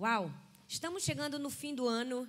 [0.00, 0.32] Uau!
[0.66, 2.26] Estamos chegando no fim do ano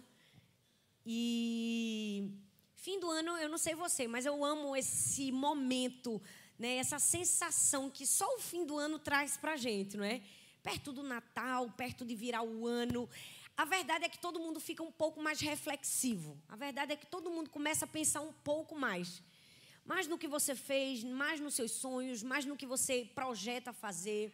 [1.06, 2.30] e
[2.76, 6.22] fim do ano, eu não sei você, mas eu amo esse momento,
[6.60, 6.76] né?
[6.76, 10.22] Essa sensação que só o fim do ano traz para gente, não é?
[10.62, 13.10] Perto do Natal, perto de virar o ano.
[13.56, 16.38] A verdade é que todo mundo fica um pouco mais reflexivo.
[16.50, 19.24] A verdade é que todo mundo começa a pensar um pouco mais.
[19.86, 24.30] Mais no que você fez, mais nos seus sonhos, mais no que você projeta fazer.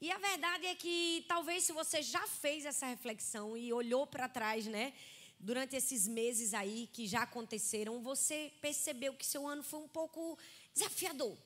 [0.00, 4.30] E a verdade é que talvez se você já fez essa reflexão e olhou para
[4.30, 4.94] trás, né,
[5.38, 10.38] durante esses meses aí que já aconteceram, você percebeu que seu ano foi um pouco
[10.72, 11.36] desafiador.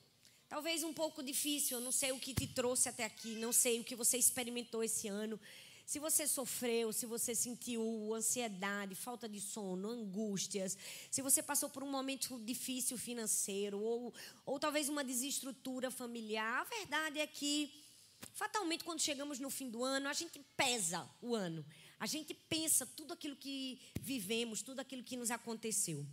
[0.47, 3.81] Talvez um pouco difícil, eu não sei o que te trouxe até aqui, não sei
[3.81, 5.37] o que você experimentou esse ano.
[5.85, 10.77] Se você sofreu, se você sentiu ansiedade, falta de sono, angústias,
[11.11, 14.13] se você passou por um momento difícil financeiro ou,
[14.45, 17.84] ou talvez uma desestrutura familiar, a verdade é que
[18.33, 21.65] Fatalmente, quando chegamos no fim do ano, a gente pesa o ano.
[21.99, 26.05] A gente pensa tudo aquilo que vivemos, tudo aquilo que nos aconteceu.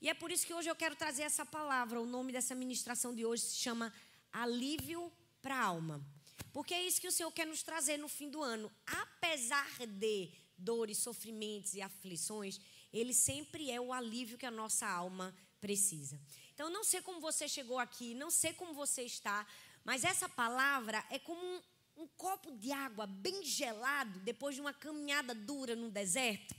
[0.00, 2.00] E é por isso que hoje eu quero trazer essa palavra.
[2.00, 3.92] O nome dessa ministração de hoje se chama
[4.32, 6.04] Alívio para a Alma.
[6.52, 8.70] Porque é isso que o Senhor quer nos trazer no fim do ano.
[8.86, 10.28] Apesar de
[10.58, 12.60] dores, sofrimentos e aflições,
[12.92, 16.20] Ele sempre é o alívio que a nossa alma precisa.
[16.54, 19.46] Então, não sei como você chegou aqui, não sei como você está,
[19.84, 21.60] mas essa palavra é como um,
[21.96, 26.54] um copo de água bem gelado depois de uma caminhada dura no deserto.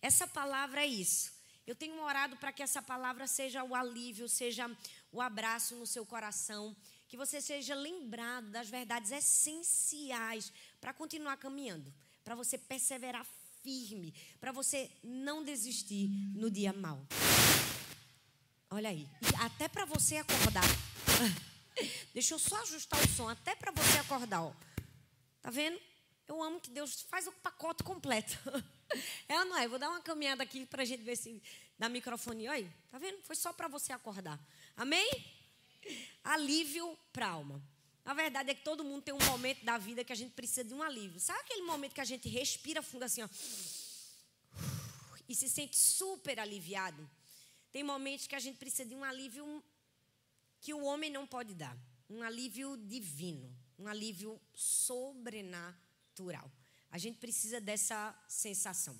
[0.00, 1.32] Essa palavra é isso.
[1.66, 4.70] Eu tenho orado para que essa palavra seja o alívio, seja
[5.10, 6.76] o abraço no seu coração,
[7.08, 13.24] que você seja lembrado das verdades essenciais para continuar caminhando, para você perseverar
[13.62, 17.06] firme, para você não desistir no dia mau.
[18.70, 19.08] Olha aí,
[19.40, 20.68] até para você acordar.
[22.12, 24.42] Deixa eu só ajustar o som, até para você acordar.
[24.42, 24.52] Ó.
[25.42, 25.80] Tá vendo?
[26.26, 28.38] Eu amo que Deus faz o pacote completo.
[29.26, 29.66] É ou não é?
[29.66, 31.42] Vou dar uma caminhada aqui para a gente ver se
[31.76, 32.46] dá microfone.
[32.46, 33.20] Olha, tá vendo?
[33.22, 34.38] Foi só para você acordar.
[34.76, 35.10] Amém?
[36.22, 37.60] Alívio para alma.
[38.04, 40.62] A verdade é que todo mundo tem um momento da vida que a gente precisa
[40.62, 41.18] de um alívio.
[41.18, 43.28] Sabe aquele momento que a gente respira fundo assim, ó,
[45.28, 47.08] e se sente super aliviado?
[47.72, 49.64] Tem momentos que a gente precisa de um alívio
[50.64, 51.76] que o homem não pode dar.
[52.08, 56.50] Um alívio divino, um alívio sobrenatural.
[56.90, 58.98] A gente precisa dessa sensação.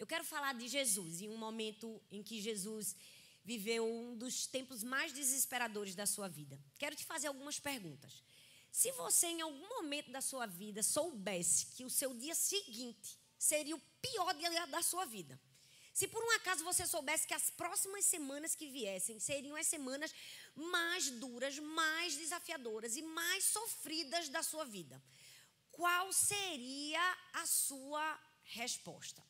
[0.00, 2.96] Eu quero falar de Jesus em um momento em que Jesus
[3.44, 6.58] viveu um dos tempos mais desesperadores da sua vida.
[6.76, 8.20] Quero te fazer algumas perguntas.
[8.72, 13.76] Se você, em algum momento da sua vida, soubesse que o seu dia seguinte seria
[13.76, 15.38] o pior dia da sua vida,
[15.92, 20.14] se por um acaso você soubesse que as próximas semanas que viessem seriam as semanas
[20.54, 25.02] mais duras, mais desafiadoras e mais sofridas da sua vida,
[25.70, 29.22] qual seria a sua resposta?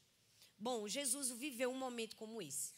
[0.58, 2.72] Bom, Jesus viveu um momento como esse.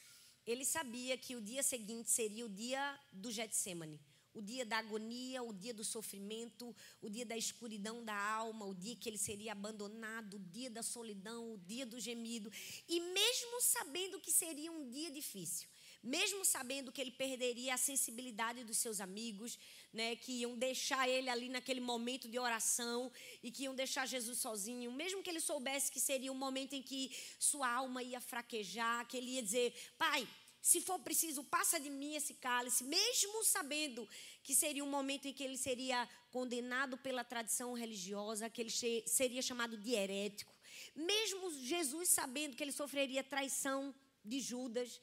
[0.46, 4.00] Ele sabia que o dia seguinte seria o dia do Getsemane
[4.34, 8.74] o dia da agonia, o dia do sofrimento, o dia da escuridão da alma, o
[8.74, 12.50] dia que ele seria abandonado, o dia da solidão, o dia do gemido.
[12.88, 15.68] E mesmo sabendo que seria um dia difícil,
[16.02, 19.58] mesmo sabendo que ele perderia a sensibilidade dos seus amigos,
[19.92, 23.10] né, que iam deixar ele ali naquele momento de oração
[23.42, 26.82] e que iam deixar Jesus sozinho, mesmo que ele soubesse que seria um momento em
[26.82, 30.28] que sua alma ia fraquejar, que ele ia dizer: Pai,
[30.64, 34.08] se for preciso, passa de mim esse cálice, mesmo sabendo
[34.42, 39.42] que seria um momento em que ele seria condenado pela tradição religiosa, que ele seria
[39.42, 40.54] chamado de herético,
[40.96, 43.94] mesmo Jesus sabendo que ele sofreria traição
[44.24, 45.02] de Judas,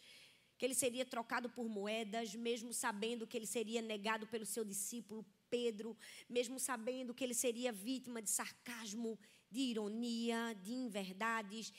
[0.58, 5.24] que ele seria trocado por moedas, mesmo sabendo que ele seria negado pelo seu discípulo
[5.48, 5.96] Pedro,
[6.28, 9.20] mesmo sabendo que ele seria vítima de sarcasmo,
[9.52, 11.72] de ironia, de inverdades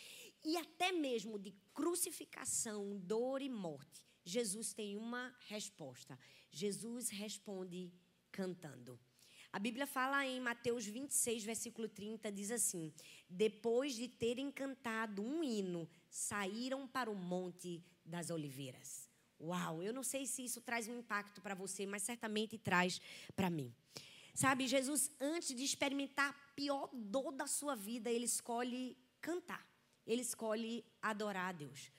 [0.44, 6.18] e até mesmo de crucificação, dor e morte, Jesus tem uma resposta.
[6.50, 7.92] Jesus responde
[8.30, 8.98] cantando.
[9.52, 12.92] A Bíblia fala em Mateus 26, versículo 30, diz assim:
[13.28, 19.08] Depois de terem cantado um hino, saíram para o Monte das Oliveiras.
[19.38, 23.00] Uau, eu não sei se isso traz um impacto para você, mas certamente traz
[23.36, 23.74] para mim.
[24.34, 29.71] Sabe, Jesus, antes de experimentar a pior dor da sua vida, ele escolhe cantar
[30.06, 31.90] ele escolhe adorar a Deus.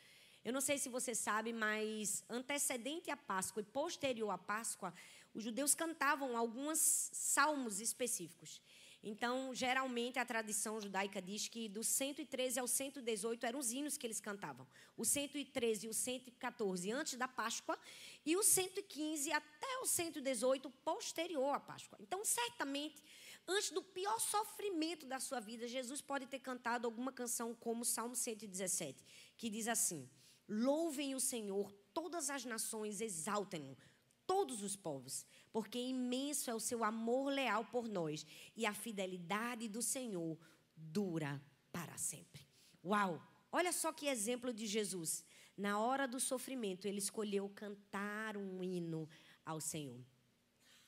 [0.44, 4.94] Eu não sei se você sabe, mas antecedente à Páscoa e posterior à Páscoa,
[5.34, 8.62] os judeus cantavam alguns salmos específicos.
[9.06, 14.08] Então, geralmente, a tradição judaica diz que do 113 ao 118 eram os hinos que
[14.08, 14.66] eles cantavam.
[14.96, 17.78] O 113 e o 114 antes da Páscoa
[18.26, 21.98] e o 115 até o 118 posterior à Páscoa.
[22.02, 23.04] Então, certamente,
[23.48, 28.16] Antes do pior sofrimento da sua vida, Jesus pode ter cantado alguma canção como Salmo
[28.16, 29.04] 117,
[29.38, 30.10] que diz assim:
[30.48, 33.78] Louvem o Senhor todas as nações, exaltem-no
[34.26, 38.26] todos os povos, porque imenso é o seu amor leal por nós
[38.56, 40.38] e a fidelidade do Senhor
[40.76, 41.42] dura
[41.72, 42.48] para sempre.
[42.84, 43.22] Uau!
[43.52, 45.24] Olha só que exemplo de Jesus.
[45.56, 49.08] Na hora do sofrimento, ele escolheu cantar um hino
[49.46, 50.04] ao Senhor.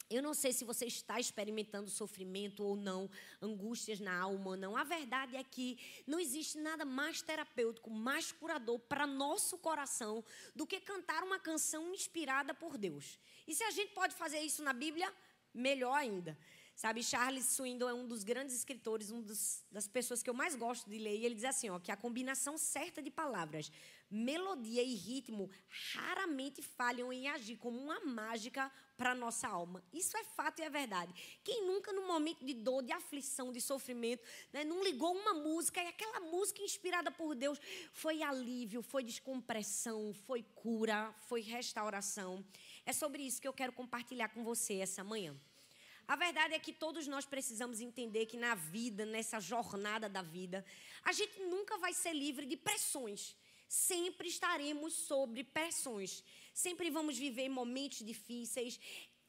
[0.07, 3.09] Eu não sei se você está experimentando sofrimento ou não,
[3.41, 4.77] angústias na alma ou não.
[4.77, 10.23] A verdade é que não existe nada mais terapêutico, mais curador para nosso coração
[10.55, 13.19] do que cantar uma canção inspirada por Deus.
[13.47, 15.11] E se a gente pode fazer isso na Bíblia,
[15.53, 16.37] melhor ainda.
[16.75, 19.23] Sabe, Charles Swindoll é um dos grandes escritores, uma
[19.71, 21.95] das pessoas que eu mais gosto de ler, e ele diz assim, ó, que a
[21.95, 23.71] combinação certa de palavras,
[24.11, 25.49] melodia e ritmo
[25.93, 29.83] raramente falham em agir como uma mágica para a nossa alma.
[29.93, 31.13] Isso é fato e é verdade.
[31.43, 35.81] Quem nunca, num momento de dor, de aflição, de sofrimento, né, não ligou uma música
[35.83, 37.59] e aquela música inspirada por Deus
[37.91, 42.43] foi alívio, foi descompressão, foi cura, foi restauração.
[42.85, 45.35] É sobre isso que eu quero compartilhar com você essa manhã.
[46.07, 50.63] A verdade é que todos nós precisamos entender que na vida, nessa jornada da vida,
[51.03, 53.35] a gente nunca vai ser livre de pressões.
[53.67, 56.23] Sempre estaremos sobre pressões.
[56.53, 58.79] Sempre vamos viver momentos difíceis.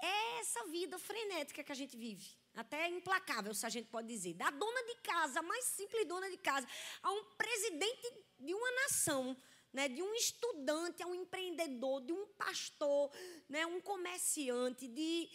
[0.00, 2.36] É essa vida frenética que a gente vive.
[2.54, 4.34] Até implacável, se a gente pode dizer.
[4.34, 6.66] Da dona de casa, a mais simples dona de casa,
[7.02, 9.36] a um presidente de uma nação.
[9.72, 13.12] Né, de um estudante a um empreendedor, de um pastor,
[13.46, 15.28] né, um comerciante, de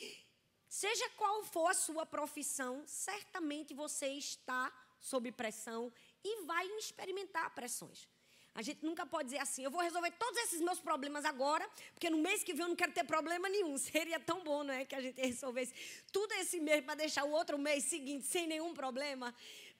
[0.71, 4.71] Seja qual for a sua profissão, certamente você está
[5.01, 5.92] sob pressão
[6.24, 8.07] e vai experimentar pressões.
[8.53, 12.09] A gente nunca pode dizer assim, eu vou resolver todos esses meus problemas agora, porque
[12.09, 13.77] no mês que vem eu não quero ter problema nenhum.
[13.80, 15.74] Seria tão bom, não é, que a gente resolvesse
[16.12, 19.33] tudo esse mês para deixar o outro mês seguinte sem nenhum problema.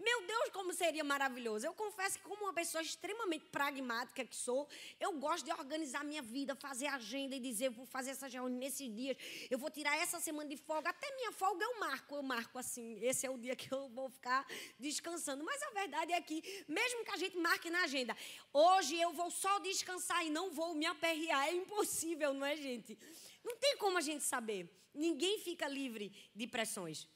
[0.04, 1.66] Meu Deus, como seria maravilhoso.
[1.66, 4.68] Eu confesso que, como uma pessoa extremamente pragmática que sou,
[5.00, 8.94] eu gosto de organizar minha vida, fazer agenda e dizer, vou fazer essa reunião nesses
[8.94, 9.16] dias,
[9.50, 10.90] eu vou tirar essa semana de folga.
[10.90, 14.10] Até minha folga eu marco, eu marco assim, esse é o dia que eu vou
[14.10, 14.46] ficar
[14.80, 15.44] descansando.
[15.44, 18.18] Mas a verdade é que, mesmo que a gente marque na agenda,
[18.52, 22.98] hoje eu vou só descansar e não vou me aperrear, é impossível, não é, gente?
[23.44, 24.68] Não tem como a gente saber.
[24.94, 27.08] Ninguém fica livre de pressões.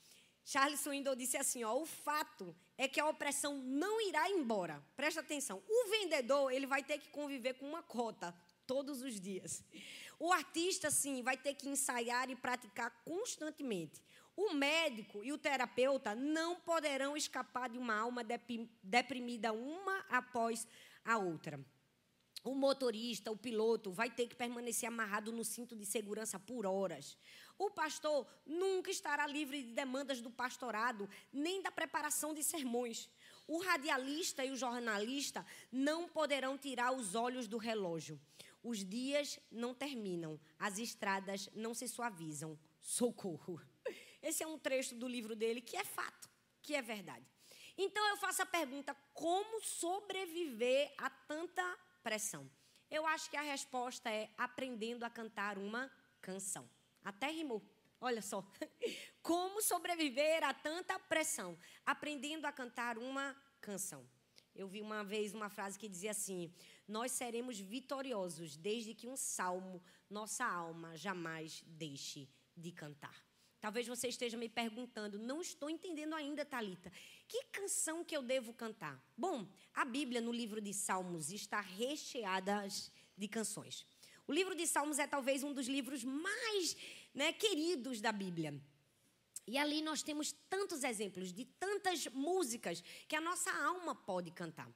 [0.44, 4.84] Charles Swindoll disse assim: ó, o fato é que a opressão não irá embora.
[4.96, 5.62] Presta atenção.
[5.68, 8.36] O vendedor ele vai ter que conviver com uma cota
[8.68, 9.64] todos os dias.
[10.20, 14.02] O artista, sim, vai ter que ensaiar e praticar constantemente.
[14.36, 18.22] O médico e o terapeuta não poderão escapar de uma alma
[18.84, 20.68] deprimida uma após
[21.04, 21.60] a outra.
[22.44, 27.18] O motorista, o piloto, vai ter que permanecer amarrado no cinto de segurança por horas.
[27.58, 33.10] O pastor nunca estará livre de demandas do pastorado, nem da preparação de sermões.
[33.48, 38.20] O radialista e o jornalista não poderão tirar os olhos do relógio.
[38.62, 42.60] Os dias não terminam, as estradas não se suavizam.
[42.82, 43.62] Socorro.
[44.22, 46.30] Esse é um trecho do livro dele que é fato,
[46.62, 47.26] que é verdade.
[47.78, 51.64] Então eu faço a pergunta: como sobreviver a tanta
[52.04, 52.50] pressão?
[52.90, 55.92] Eu acho que a resposta é aprendendo a cantar uma
[56.22, 56.68] canção.
[57.06, 57.64] Até rimou.
[58.02, 58.44] Olha só.
[59.22, 61.58] Como sobreviver a tanta pressão?
[61.86, 64.06] Aprendendo a cantar uma canção.
[64.56, 66.52] Eu vi uma vez uma frase que dizia assim:
[66.88, 73.24] Nós seremos vitoriosos desde que um salmo nossa alma jamais deixe de cantar.
[73.60, 76.92] Talvez você esteja me perguntando, não estou entendendo ainda, Talita.
[77.28, 79.04] Que canção que eu devo cantar?
[79.18, 82.68] Bom, a Bíblia no livro de Salmos está recheada
[83.18, 83.86] de canções.
[84.28, 86.76] O livro de Salmos é talvez um dos livros mais
[87.16, 88.62] né, queridos da Bíblia.
[89.48, 94.70] E ali nós temos tantos exemplos de tantas músicas que a nossa alma pode cantar.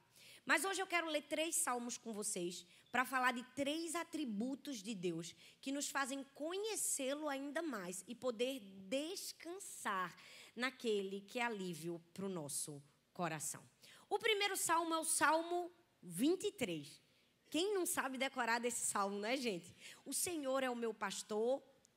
[0.46, 4.94] Mas hoje eu quero ler três salmos com vocês para falar de três atributos de
[4.94, 10.16] Deus que nos fazem conhecê-lo ainda mais e poder descansar
[10.56, 12.82] naquele que é alívio para o nosso
[13.12, 13.62] coração.
[14.08, 15.70] O primeiro salmo é o Salmo
[16.02, 17.00] 23.
[17.48, 19.74] Quem não sabe decorar desse salmo, né, gente?
[20.04, 21.62] O Senhor é o meu pastor,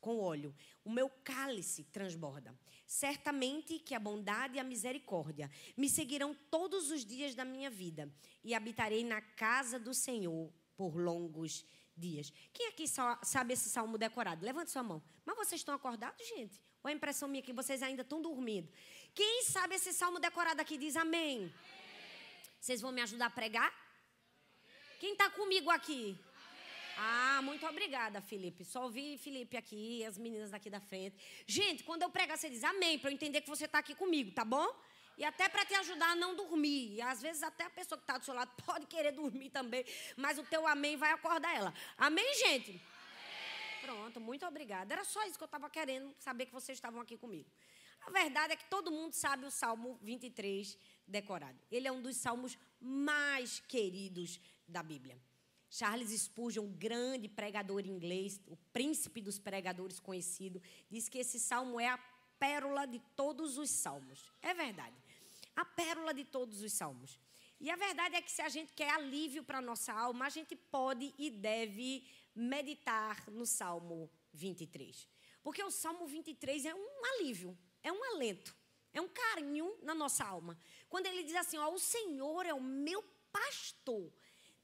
[0.00, 0.54] Com óleo,
[0.84, 2.54] o meu cálice transborda.
[2.86, 8.12] Certamente que a bondade e a misericórdia me seguirão todos os dias da minha vida
[8.42, 11.64] e habitarei na casa do Senhor por longos
[11.96, 12.32] dias.
[12.52, 12.86] Quem aqui
[13.22, 14.44] sabe esse salmo decorado?
[14.44, 15.02] Levante sua mão.
[15.24, 16.60] Mas vocês estão acordados, gente?
[16.82, 18.68] Ou a impressão minha que vocês ainda estão dormindo?
[19.14, 21.36] Quem sabe esse salmo decorado aqui diz amém?
[21.38, 21.54] amém.
[22.58, 23.72] Vocês vão me ajudar a pregar?
[24.98, 26.18] Quem está comigo aqui?
[27.02, 28.62] Ah, muito obrigada, Felipe.
[28.62, 31.16] Só ouvi Felipe aqui, as meninas daqui da frente.
[31.46, 34.30] Gente, quando eu pregar, você diz amém, para eu entender que você está aqui comigo,
[34.32, 34.68] tá bom?
[35.16, 36.96] E até para te ajudar a não dormir.
[36.96, 39.82] E às vezes até a pessoa que está do seu lado pode querer dormir também,
[40.14, 41.72] mas o teu amém vai acordar ela.
[41.96, 42.70] Amém, gente?
[42.70, 42.82] Amém.
[43.80, 44.92] Pronto, muito obrigada.
[44.92, 47.48] Era só isso que eu estava querendo saber que vocês estavam aqui comigo.
[48.02, 50.76] A verdade é que todo mundo sabe o Salmo 23
[51.06, 51.58] decorado.
[51.70, 54.38] Ele é um dos salmos mais queridos
[54.68, 55.18] da Bíblia.
[55.70, 60.60] Charles Spurgeon, grande pregador inglês, o príncipe dos pregadores conhecido,
[60.90, 61.98] diz que esse salmo é a
[62.40, 64.32] pérola de todos os salmos.
[64.42, 64.96] É verdade.
[65.54, 67.20] A pérola de todos os salmos.
[67.60, 70.30] E a verdade é que se a gente quer alívio para a nossa alma, a
[70.30, 75.06] gente pode e deve meditar no Salmo 23.
[75.42, 78.56] Porque o Salmo 23 é um alívio, é um alento,
[78.92, 80.58] é um carinho na nossa alma.
[80.88, 84.10] Quando ele diz assim: ó, o Senhor é o meu pastor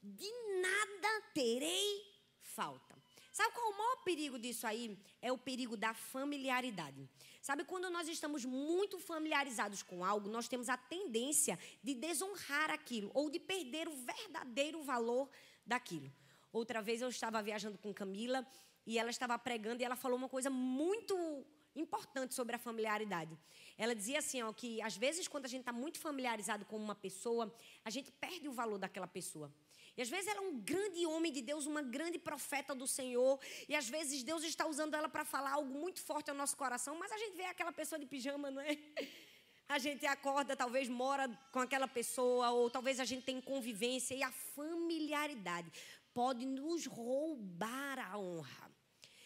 [0.03, 2.03] de nada terei
[2.41, 2.97] falta.
[3.33, 4.99] Sabe qual é o maior perigo disso aí?
[5.21, 7.07] É o perigo da familiaridade.
[7.43, 13.11] Sabe, quando nós estamos muito familiarizados com algo, nós temos a tendência de desonrar aquilo
[13.13, 15.29] ou de perder o verdadeiro valor
[15.67, 16.11] daquilo.
[16.51, 18.47] Outra vez eu estava viajando com Camila
[18.87, 23.37] e ela estava pregando e ela falou uma coisa muito importante sobre a familiaridade.
[23.77, 26.95] Ela dizia assim, ó, que às vezes quando a gente está muito familiarizado com uma
[26.95, 29.53] pessoa, a gente perde o valor daquela pessoa.
[29.97, 33.41] E às vezes ela é um grande homem de Deus, uma grande profeta do Senhor.
[33.69, 36.97] E às vezes Deus está usando ela para falar algo muito forte ao nosso coração.
[36.97, 38.77] Mas a gente vê aquela pessoa de pijama, não é?
[39.69, 44.15] A gente acorda, talvez mora com aquela pessoa, ou talvez a gente tem convivência.
[44.15, 45.69] E a familiaridade
[46.15, 48.71] pode nos roubar a honra.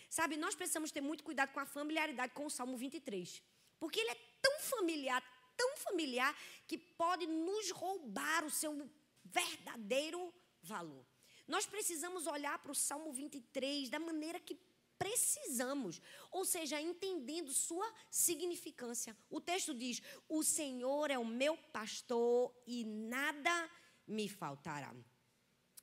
[0.09, 3.43] Sabe, nós precisamos ter muito cuidado com a familiaridade com o Salmo 23.
[3.79, 5.23] Porque ele é tão familiar,
[5.57, 6.35] tão familiar,
[6.67, 8.91] que pode nos roubar o seu
[9.23, 11.05] verdadeiro valor.
[11.47, 14.59] Nós precisamos olhar para o Salmo 23 da maneira que
[14.99, 16.01] precisamos,
[16.31, 19.17] ou seja, entendendo sua significância.
[19.31, 23.71] O texto diz: O Senhor é o meu pastor e nada
[24.07, 24.95] me faltará.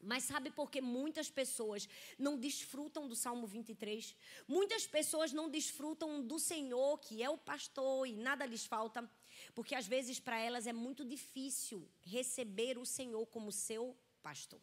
[0.02, 4.16] Mas sabe por que muitas pessoas não desfrutam do Salmo 23?
[4.48, 9.10] Muitas pessoas não desfrutam do Senhor, que é o pastor, e nada lhes falta,
[9.56, 14.62] porque às vezes para elas é muito difícil receber o Senhor como seu pastor.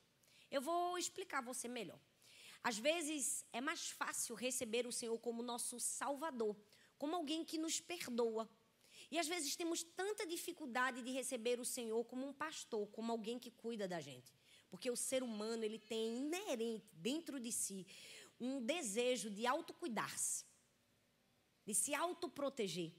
[0.50, 2.00] Eu vou explicar você melhor.
[2.62, 3.24] Às vezes
[3.58, 6.54] é mais fácil receber o Senhor como nosso Salvador,
[7.00, 8.44] como alguém que nos perdoa.
[9.10, 13.38] E às vezes temos tanta dificuldade de receber o Senhor como um pastor, como alguém
[13.38, 14.30] que cuida da gente.
[14.70, 17.86] Porque o ser humano, ele tem inerente dentro de si
[18.38, 20.44] um desejo de autocuidar-se,
[21.66, 22.92] de se autoproteger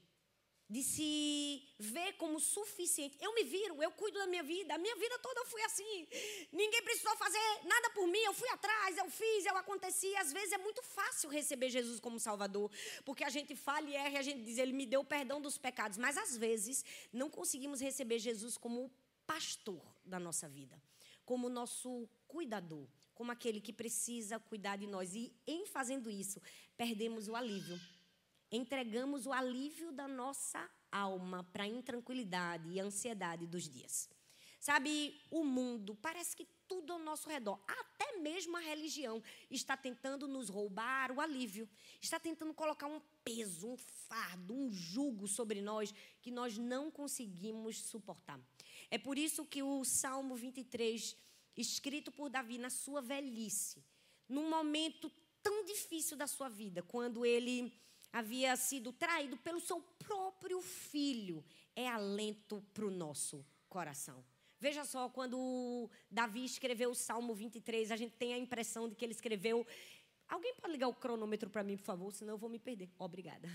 [0.68, 3.16] de se ver como suficiente.
[3.20, 4.74] Eu me viro, eu cuido da minha vida.
[4.74, 6.08] A minha vida toda eu fui assim.
[6.52, 8.18] Ninguém precisou fazer nada por mim.
[8.18, 10.14] Eu fui atrás, eu fiz, eu aconteci.
[10.16, 12.70] Às vezes é muito fácil receber Jesus como Salvador,
[13.04, 15.98] porque a gente fala e erra a gente diz, Ele me deu perdão dos pecados.
[15.98, 18.90] Mas às vezes não conseguimos receber Jesus como
[19.24, 20.80] pastor da nossa vida,
[21.24, 25.14] como nosso cuidador, como aquele que precisa cuidar de nós.
[25.14, 26.42] E em fazendo isso,
[26.76, 27.80] perdemos o alívio
[28.50, 34.08] entregamos o alívio da nossa alma para a intranquilidade e ansiedade dos dias.
[34.58, 40.26] Sabe, o mundo, parece que tudo ao nosso redor, até mesmo a religião, está tentando
[40.26, 41.68] nos roubar o alívio,
[42.00, 47.82] está tentando colocar um peso, um fardo, um jugo sobre nós que nós não conseguimos
[47.82, 48.40] suportar.
[48.90, 51.16] É por isso que o Salmo 23,
[51.56, 53.84] escrito por Davi na sua velhice,
[54.28, 55.10] num momento
[55.42, 57.72] tão difícil da sua vida, quando ele
[58.18, 61.44] havia sido traído pelo seu próprio filho,
[61.74, 64.24] é alento para o nosso coração.
[64.58, 69.04] Veja só, quando Davi escreveu o Salmo 23, a gente tem a impressão de que
[69.04, 69.66] ele escreveu.
[70.26, 72.10] Alguém pode ligar o cronômetro para mim, por favor?
[72.10, 72.90] Senão eu vou me perder.
[72.98, 73.50] Obrigada.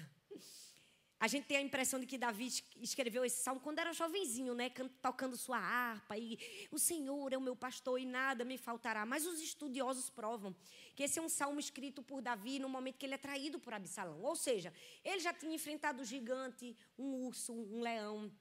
[1.22, 2.48] A gente tem a impressão de que Davi
[2.80, 4.72] escreveu esse salmo quando era jovenzinho, né?
[5.04, 6.40] Tocando sua harpa e
[6.72, 9.06] o Senhor é o meu pastor e nada me faltará.
[9.06, 10.56] Mas os estudiosos provam
[10.96, 13.72] que esse é um salmo escrito por Davi no momento que ele é traído por
[13.72, 14.24] Absalão.
[14.24, 14.74] Ou seja,
[15.06, 18.32] ele já tinha enfrentado um gigante, um urso, um leão.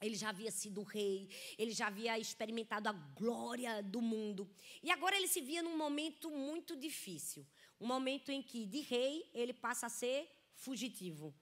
[0.00, 4.48] Ele já havia sido rei, ele já havia experimentado a glória do mundo.
[4.82, 7.46] E agora ele se via num momento muito difícil
[7.78, 11.34] Um momento em que de rei ele passa a ser fugitivo.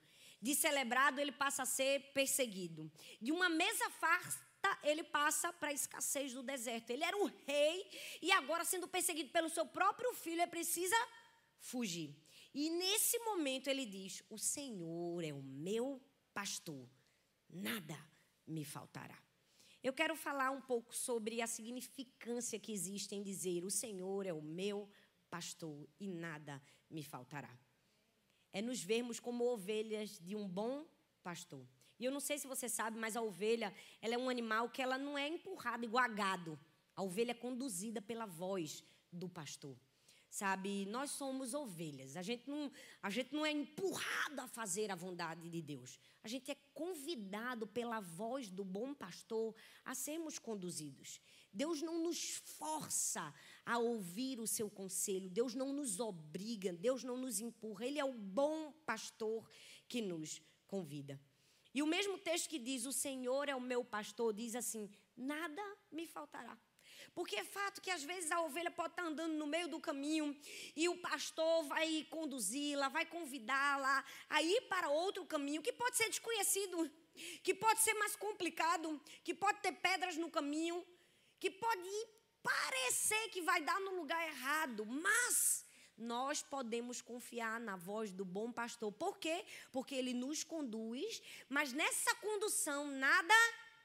[0.44, 2.92] De celebrado ele passa a ser perseguido.
[3.18, 6.90] De uma mesa farta ele passa para a escassez do deserto.
[6.90, 10.94] Ele era o rei e agora sendo perseguido pelo seu próprio filho, ele precisa
[11.58, 12.14] fugir.
[12.52, 15.86] E nesse momento ele diz: "O Senhor é o meu
[16.34, 16.86] pastor.
[17.48, 17.98] Nada
[18.46, 19.18] me faltará."
[19.82, 24.32] Eu quero falar um pouco sobre a significância que existe em dizer: O Senhor é
[24.34, 24.90] o meu
[25.30, 27.58] pastor e nada me faltará.
[28.54, 30.86] É nos vermos como ovelhas de um bom
[31.22, 31.66] pastor.
[31.98, 34.80] E eu não sei se você sabe, mas a ovelha, ela é um animal que
[34.80, 36.58] ela não é empurrada igual a gado.
[36.94, 39.76] A ovelha é conduzida pela voz do pastor.
[40.30, 42.16] Sabe, nós somos ovelhas.
[42.16, 42.70] A gente não,
[43.02, 45.98] a gente não é empurrado a fazer a vontade de Deus.
[46.24, 51.20] A gente é convidado pela voz do bom pastor a sermos conduzidos.
[51.54, 53.32] Deus não nos força
[53.64, 55.30] a ouvir o seu conselho.
[55.30, 57.86] Deus não nos obriga, Deus não nos empurra.
[57.86, 59.48] Ele é o bom pastor
[59.88, 61.20] que nos convida.
[61.72, 65.62] E o mesmo texto que diz: "O Senhor é o meu pastor", diz assim: "Nada
[65.90, 66.58] me faltará".
[67.14, 70.36] Porque é fato que às vezes a ovelha pode estar andando no meio do caminho
[70.74, 76.08] e o pastor vai conduzi-la, vai convidá-la a ir para outro caminho que pode ser
[76.08, 76.90] desconhecido,
[77.42, 80.84] que pode ser mais complicado, que pode ter pedras no caminho,
[81.44, 81.90] que pode
[82.42, 85.62] parecer que vai dar no lugar errado, mas
[85.94, 88.90] nós podemos confiar na voz do bom pastor.
[88.90, 89.44] Por quê?
[89.70, 93.34] Porque ele nos conduz, mas nessa condução nada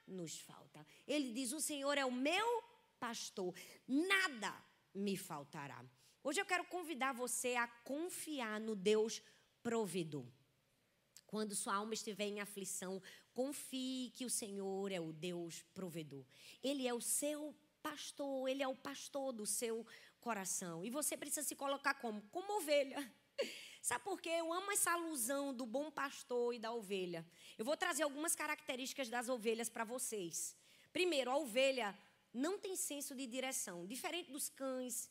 [0.08, 0.88] nos falta.
[1.06, 2.64] Ele diz: O Senhor é o meu
[2.98, 3.54] pastor,
[3.86, 4.56] nada
[4.96, 5.84] me faltará.
[6.24, 9.22] Hoje eu quero convidar você a confiar no Deus
[9.62, 10.26] provedor.
[11.28, 13.02] Quando sua alma estiver em aflição,
[13.40, 16.26] confie que o Senhor é o Deus provedor.
[16.62, 19.88] Ele é o seu pastor, ele é o pastor do seu
[20.20, 20.84] coração.
[20.84, 22.22] E você precisa se colocar como?
[22.34, 23.00] Como ovelha.
[23.82, 24.32] Sabe por quê?
[24.32, 27.26] Eu amo essa alusão do bom pastor e da ovelha.
[27.58, 30.54] Eu vou trazer algumas características das ovelhas para vocês.
[30.92, 31.98] Primeiro, a ovelha
[32.34, 33.88] não tem senso de direção.
[33.88, 35.10] Diferente dos cães,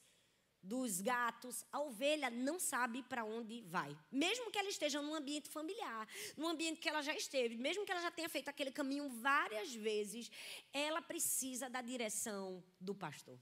[0.69, 3.97] dos gatos, a ovelha não sabe para onde vai.
[4.13, 7.93] Mesmo que ela esteja num ambiente familiar, num ambiente que ela já esteve, mesmo que
[7.93, 10.31] ela já tenha feito aquele caminho várias vezes,
[10.73, 13.39] ela precisa da direção do pastor.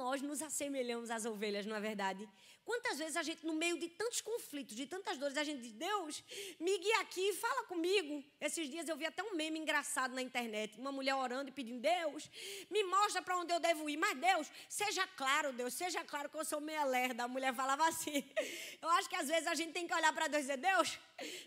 [0.00, 2.26] Nós nos assemelhamos às ovelhas, não é verdade?
[2.64, 5.72] Quantas vezes a gente, no meio de tantos conflitos, de tantas dores, a gente diz:
[5.72, 6.24] Deus,
[6.58, 8.24] me guia aqui, fala comigo.
[8.40, 10.78] Esses dias eu vi até um meme engraçado na internet.
[10.78, 12.30] Uma mulher orando e pedindo: Deus,
[12.70, 13.98] me mostra para onde eu devo ir.
[13.98, 17.24] Mas Deus, seja claro, Deus, seja claro que eu sou meia lerda.
[17.24, 18.24] A mulher falava assim.
[18.80, 20.98] Eu acho que às vezes a gente tem que olhar para Deus e dizer: Deus,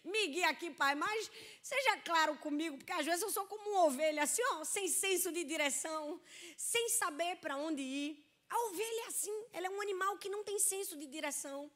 [0.04, 3.86] me guia aqui, Pai, mas seja claro comigo, porque às vezes eu sou como uma
[3.86, 6.22] ovelha, assim, ó, sem senso de direção,
[6.56, 8.23] sem saber para onde ir.
[8.50, 11.72] A ovelha é assim, ela é um animal que não tem senso de direção.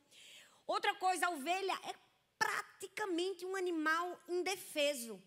[0.65, 1.95] Outra coisa, a ovelha é
[2.38, 5.21] praticamente um animal indefeso.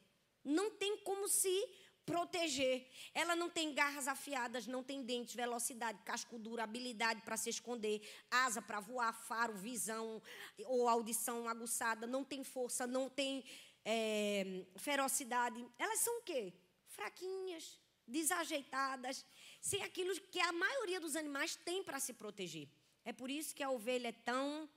[0.45, 1.69] Não tem como se
[2.05, 2.87] proteger.
[3.15, 8.01] Ela não tem garras afiadas, não tem dentes, velocidade, casco duro, habilidade para se esconder,
[8.31, 10.21] asa para voar, faro, visão
[10.67, 13.45] ou audição aguçada, não tem força, não tem
[13.85, 15.65] é, ferocidade.
[15.79, 16.53] Elas são o quê?
[16.89, 19.25] Fraquinhas, desajeitadas,
[19.61, 22.69] sem aquilo que a maioria dos animais tem para se proteger.
[23.05, 24.69] É por isso que a ovelha é tão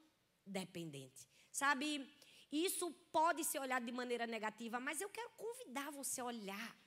[0.45, 1.27] dependente.
[1.51, 2.09] Sabe,
[2.51, 6.77] isso pode ser olhado de maneira negativa, mas eu quero convidar você a olhar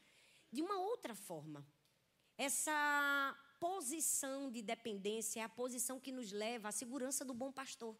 [0.53, 1.67] de uma outra forma.
[2.37, 7.97] Essa posição de dependência é a posição que nos leva à segurança do bom pastor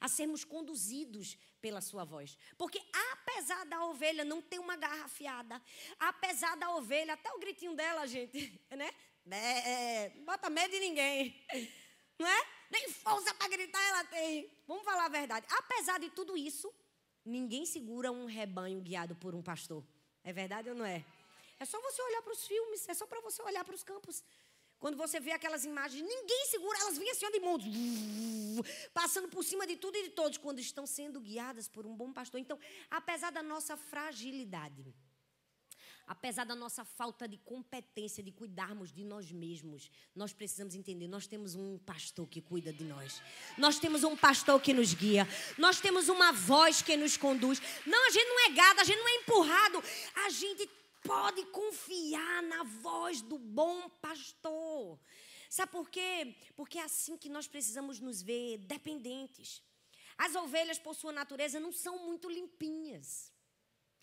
[0.00, 2.36] a sermos conduzidos pela sua voz.
[2.56, 2.80] Porque
[3.12, 5.60] apesar da ovelha não ter uma garra afiada,
[5.98, 8.90] apesar da ovelha, até o gritinho dela, gente, né?
[9.30, 11.34] É, bota medo de ninguém.
[12.18, 12.46] Não é?
[12.70, 14.50] Nem força para gritar ela tem.
[14.66, 15.46] Vamos falar a verdade.
[15.50, 16.72] Apesar de tudo isso,
[17.24, 19.84] ninguém segura um rebanho guiado por um pastor.
[20.22, 21.04] É verdade ou não é?
[21.58, 24.22] É só você olhar para os filmes, é só para você olhar para os campos.
[24.78, 27.64] Quando você vê aquelas imagens, ninguém segura, elas vêm assim de mundo,
[28.94, 32.12] passando por cima de tudo e de todos, quando estão sendo guiadas por um bom
[32.12, 32.40] pastor.
[32.40, 32.58] Então,
[32.90, 34.94] apesar da nossa fragilidade,
[36.10, 41.28] apesar da nossa falta de competência de cuidarmos de nós mesmos, nós precisamos entender: nós
[41.28, 43.22] temos um pastor que cuida de nós,
[43.56, 47.62] nós temos um pastor que nos guia, nós temos uma voz que nos conduz.
[47.86, 49.84] Não, a gente não é gado, a gente não é empurrado,
[50.26, 50.68] a gente
[51.04, 54.98] pode confiar na voz do bom pastor.
[55.48, 56.34] Sabe por quê?
[56.56, 59.62] Porque é assim que nós precisamos nos ver dependentes.
[60.18, 63.29] As ovelhas, por sua natureza, não são muito limpinhas.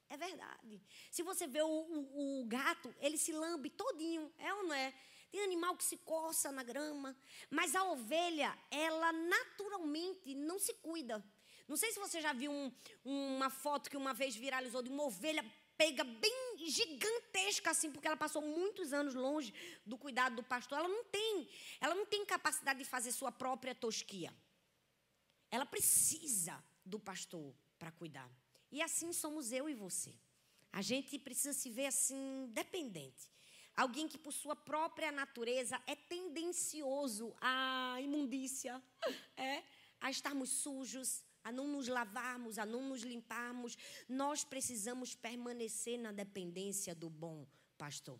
[0.10, 0.82] É verdade.
[1.12, 4.32] Se você vê o, o, o gato, ele se lambe todinho.
[4.38, 4.94] É ou não é?
[5.30, 7.16] Tem animal que se coça na grama.
[7.50, 11.24] Mas a ovelha, ela naturalmente não se cuida.
[11.68, 12.72] Não sei se você já viu um,
[13.04, 15.44] uma foto que uma vez viralizou de uma ovelha
[15.78, 19.54] pega bem gigantesca assim, porque ela passou muitos anos longe
[19.86, 20.80] do cuidado do pastor.
[20.80, 21.48] Ela não tem,
[21.80, 24.34] ela não tem capacidade de fazer sua própria tosquia.
[25.52, 28.30] Ela precisa do pastor para cuidar.
[28.72, 30.14] E assim somos eu e você.
[30.72, 33.32] A gente precisa se ver assim dependente.
[33.76, 38.82] Alguém que por sua própria natureza é tendencioso à imundícia,
[39.38, 39.64] é,
[40.02, 43.78] a estarmos sujos, a não nos lavarmos, a não nos limparmos.
[44.10, 48.20] Nós precisamos permanecer na dependência do bom pastor.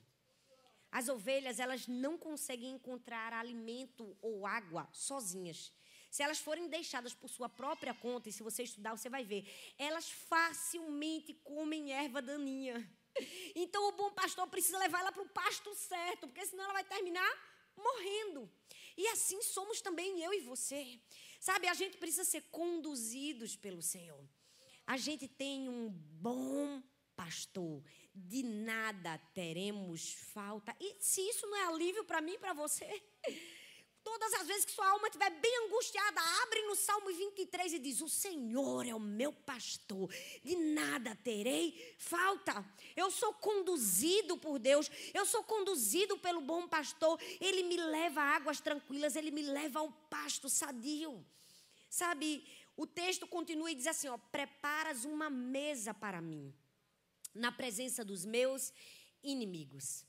[0.92, 5.74] As ovelhas, elas não conseguem encontrar alimento ou água sozinhas.
[6.18, 9.48] Se elas forem deixadas por sua própria conta, e se você estudar, você vai ver,
[9.78, 12.76] elas facilmente comem erva daninha.
[13.56, 16.84] Então o bom pastor precisa levar ela para o pasto certo, porque senão ela vai
[16.84, 17.32] terminar
[17.76, 18.48] morrendo.
[18.96, 21.00] E assim somos também eu e você.
[21.40, 24.24] Sabe, a gente precisa ser conduzidos pelo Senhor.
[24.86, 26.84] A gente tem um bom
[27.16, 30.76] pastor, de nada teremos falta.
[30.80, 33.04] E se isso não é alívio para mim e para você?
[34.08, 38.00] Todas as vezes que sua alma estiver bem angustiada, abre no Salmo 23 e diz:
[38.00, 40.10] O Senhor é o meu pastor,
[40.42, 42.66] de nada terei falta.
[42.96, 47.20] Eu sou conduzido por Deus, eu sou conduzido pelo bom pastor.
[47.42, 51.26] Ele me leva a águas tranquilas, ele me leva ao pasto sadio.
[51.90, 56.56] Sabe, o texto continua e diz assim: ó, preparas uma mesa para mim,
[57.36, 58.72] na presença dos meus
[59.22, 60.07] inimigos.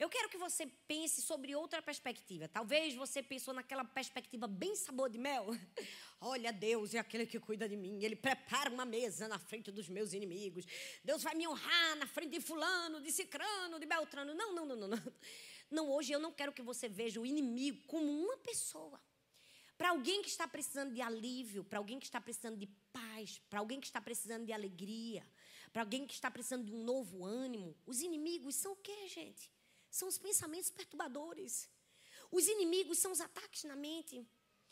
[0.00, 2.48] Eu quero que você pense sobre outra perspectiva.
[2.48, 5.48] Talvez você pensou naquela perspectiva bem sabor de mel.
[6.22, 8.02] Olha, Deus é aquele que cuida de mim.
[8.02, 10.64] Ele prepara uma mesa na frente dos meus inimigos.
[11.04, 14.32] Deus vai me honrar na frente de fulano, de cicrano, de beltrano.
[14.32, 15.12] Não, não, não, não, não.
[15.70, 18.98] Não, hoje eu não quero que você veja o inimigo como uma pessoa.
[19.76, 23.60] Para alguém que está precisando de alívio, para alguém que está precisando de paz, para
[23.60, 25.26] alguém que está precisando de alegria,
[25.74, 29.59] para alguém que está precisando de um novo ânimo, os inimigos são o quê, gente?
[29.90, 31.68] São os pensamentos perturbadores.
[32.30, 34.26] Os inimigos são os ataques na mente.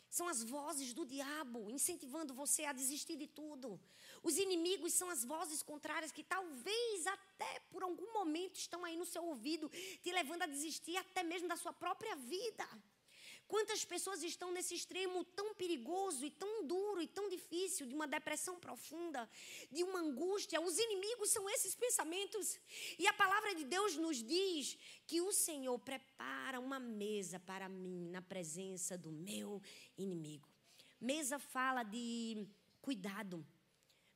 [0.09, 3.79] São as vozes do diabo incentivando você a desistir de tudo.
[4.23, 9.05] Os inimigos são as vozes contrárias que talvez até por algum momento estão aí no
[9.05, 9.69] seu ouvido,
[10.01, 12.67] te levando a desistir até mesmo da sua própria vida.
[13.47, 18.07] Quantas pessoas estão nesse extremo tão perigoso e tão duro e tão difícil de uma
[18.07, 19.27] depressão profunda,
[19.71, 20.61] de uma angústia?
[20.61, 22.59] Os inimigos são esses pensamentos.
[22.99, 24.68] E a palavra de Deus nos diz
[25.09, 29.59] que o Senhor prepara uma mesa para mim na presença do meu
[29.97, 30.47] inimigo.
[31.01, 32.45] Mesa fala de
[32.79, 33.43] cuidado.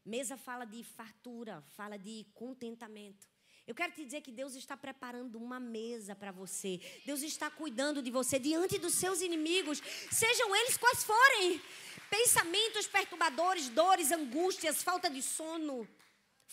[0.05, 3.27] Mesa fala de fartura, fala de contentamento.
[3.65, 6.79] Eu quero te dizer que Deus está preparando uma mesa para você.
[7.03, 11.59] Deus está cuidando de você diante dos seus inimigos, sejam eles quais forem.
[12.07, 15.87] Pensamentos perturbadores, dores, angústias, falta de sono,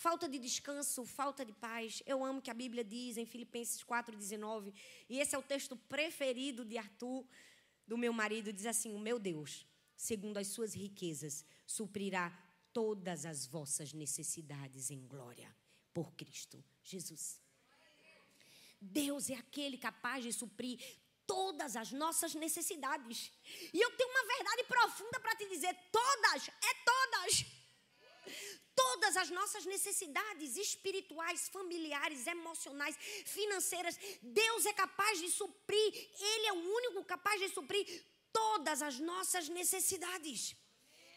[0.01, 2.01] falta de descanso, falta de paz.
[2.07, 4.73] Eu amo que a Bíblia diz em Filipenses 4:19,
[5.07, 7.23] e esse é o texto preferido de Arthur,
[7.87, 12.25] do meu marido, diz assim: "O meu Deus, segundo as suas riquezas, suprirá
[12.73, 15.49] todas as vossas necessidades em glória
[15.93, 17.39] por Cristo Jesus.
[18.81, 20.79] Deus é aquele capaz de suprir
[21.27, 23.31] todas as nossas necessidades.
[23.71, 27.61] E eu tenho uma verdade profunda para te dizer: todas, é todas.
[28.81, 32.95] Todas as nossas necessidades espirituais, familiares, emocionais,
[33.37, 35.89] financeiras, Deus é capaz de suprir,
[36.31, 37.85] Ele é o único capaz de suprir
[38.31, 40.55] todas as nossas necessidades.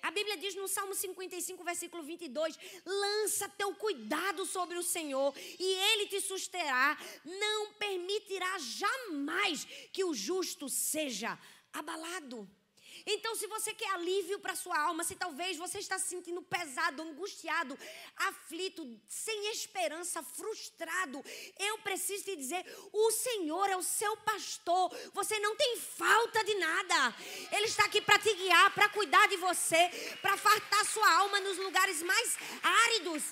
[0.02, 5.64] A Bíblia diz no Salmo 55, versículo 22: lança teu cuidado sobre o Senhor e
[5.90, 11.38] ele te susterá, não permitirá jamais que o justo seja
[11.72, 12.46] abalado.
[13.06, 17.02] Então, se você quer alívio para sua alma, se talvez você está se sentindo pesado,
[17.02, 17.78] angustiado,
[18.16, 21.22] aflito, sem esperança, frustrado,
[21.58, 24.90] eu preciso te dizer: o Senhor é o seu pastor.
[25.12, 27.14] Você não tem falta de nada.
[27.52, 31.58] Ele está aqui para te guiar, para cuidar de você, para fartar sua alma nos
[31.58, 33.24] lugares mais áridos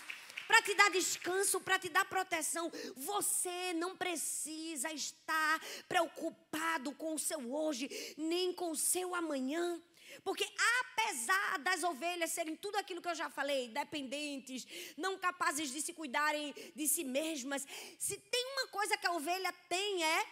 [0.53, 2.71] para te dar descanso, para te dar proteção.
[2.95, 7.88] Você não precisa estar preocupado com o seu hoje,
[8.19, 9.83] nem com o seu amanhã.
[10.23, 10.47] Porque
[10.79, 15.95] apesar das ovelhas serem tudo aquilo que eu já falei, dependentes, não capazes de se
[15.95, 17.67] cuidarem de si mesmas,
[17.99, 20.27] se tem uma coisa que a ovelha tem é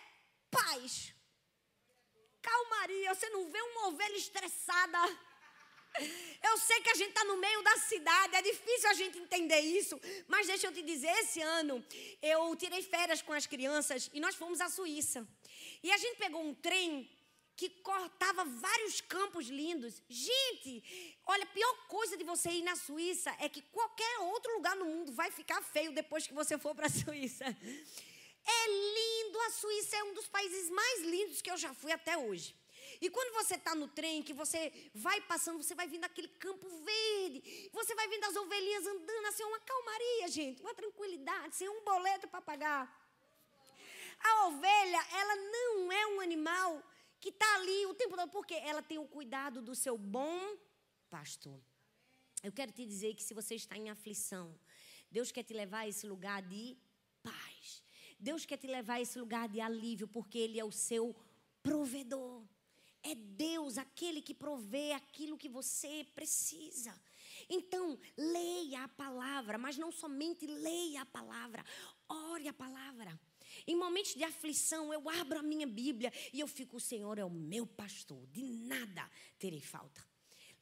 [0.50, 1.14] paz.
[2.42, 4.98] Calmaria, você não vê uma ovelha estressada
[6.42, 9.60] eu sei que a gente está no meio da cidade, é difícil a gente entender
[9.60, 11.84] isso, mas deixa eu te dizer: esse ano
[12.22, 15.26] eu tirei férias com as crianças e nós fomos à Suíça.
[15.82, 17.08] E a gente pegou um trem
[17.56, 20.02] que cortava vários campos lindos.
[20.08, 20.82] Gente,
[21.26, 24.86] olha, a pior coisa de você ir na Suíça é que qualquer outro lugar no
[24.86, 27.44] mundo vai ficar feio depois que você for para a Suíça.
[27.44, 32.16] É lindo, a Suíça é um dos países mais lindos que eu já fui até
[32.16, 32.54] hoje.
[33.00, 36.68] E quando você está no trem, que você vai passando, você vai vendo aquele campo
[36.68, 41.82] verde, você vai vendo as ovelhinhas andando, assim, uma calmaria, gente, uma tranquilidade, sem um
[41.82, 42.82] boleto para pagar.
[44.22, 46.82] A ovelha, ela não é um animal
[47.18, 50.56] que está ali o tempo todo, porque ela tem o cuidado do seu bom
[51.08, 51.58] pastor.
[52.42, 54.54] Eu quero te dizer que se você está em aflição,
[55.10, 56.76] Deus quer te levar a esse lugar de
[57.22, 57.82] paz.
[58.18, 61.16] Deus quer te levar a esse lugar de alívio, porque Ele é o seu
[61.62, 62.42] provedor.
[63.02, 66.94] É Deus aquele que provê aquilo que você precisa.
[67.48, 71.64] Então, leia a palavra, mas não somente leia a palavra,
[72.08, 73.18] ore a palavra.
[73.66, 77.24] Em momentos de aflição, eu abro a minha Bíblia e eu fico, o Senhor é
[77.24, 80.04] o meu pastor, de nada terei falta.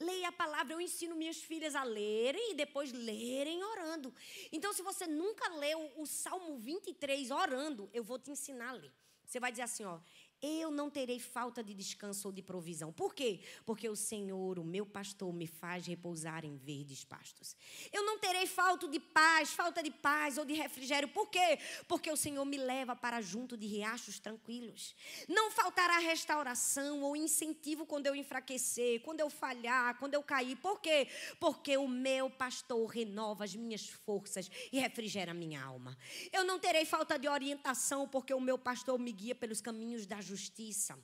[0.01, 4.14] Leia a palavra, eu ensino minhas filhas a lerem e depois lerem orando.
[4.53, 8.92] Então, se você nunca leu o Salmo 23 orando, eu vou te ensinar a ler.
[9.24, 10.01] Você vai dizer assim, ó,
[10.40, 12.92] eu não terei falta de descanso ou de provisão.
[12.92, 13.40] Por quê?
[13.66, 17.57] Porque o Senhor, o meu pastor, me faz repousar em verdes pastos.
[17.92, 21.09] Eu não terei falta de paz, falta de paz ou de refrigério.
[21.09, 21.59] Por quê?
[21.88, 24.94] Porque o Senhor me leva para junto de riachos tranquilos.
[25.29, 30.57] Não faltará restauração ou incentivo quando eu enfraquecer, quando eu falhar, quando eu cair.
[30.57, 31.09] Por quê?
[31.40, 35.98] Porque o meu pastor renova as minhas forças e refrigera a minha alma.
[36.33, 40.20] Eu não terei falta de orientação, porque o meu pastor me guia pelos caminhos da
[40.29, 40.95] justiça.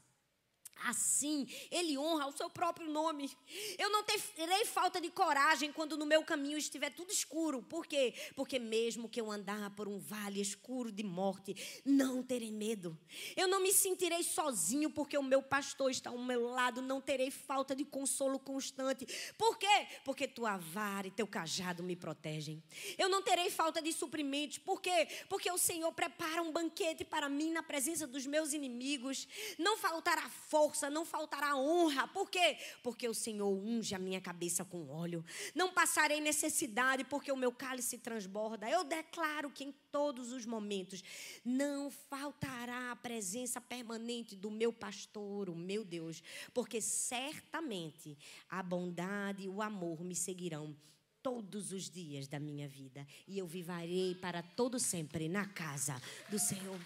[0.83, 3.31] Assim, ele honra o seu próprio nome.
[3.79, 7.63] Eu não terei falta de coragem quando no meu caminho estiver tudo escuro.
[7.63, 8.13] Por quê?
[8.35, 12.99] Porque mesmo que eu andar por um vale escuro de morte, não terei medo.
[13.35, 16.83] Eu não me sentirei sozinho porque o meu pastor está ao meu lado.
[16.83, 19.07] Não terei falta de consolo constante.
[19.39, 19.87] Por quê?
[20.05, 22.63] Porque tua vara e teu cajado me protegem.
[22.99, 24.59] Eu não terei falta de suprimentos.
[24.59, 25.09] Por quê?
[25.31, 29.27] Porque o Senhor prepara um banquete para mim na presença dos meus inimigos.
[29.59, 32.09] Não faltará força força, não faltará honra.
[32.09, 32.57] Por quê?
[32.83, 35.23] Porque o Senhor unge a minha cabeça com óleo.
[35.55, 38.69] Não passarei necessidade, porque o meu cálice transborda.
[38.69, 41.05] Eu declaro que em todos os momentos
[41.45, 46.23] não faltará a presença permanente do meu pastor, o meu Deus,
[46.55, 48.17] porque certamente
[48.49, 50.75] a bondade e o amor me seguirão
[51.23, 56.39] todos os dias da minha vida e eu viverei para todo sempre na casa do
[56.39, 56.79] Senhor.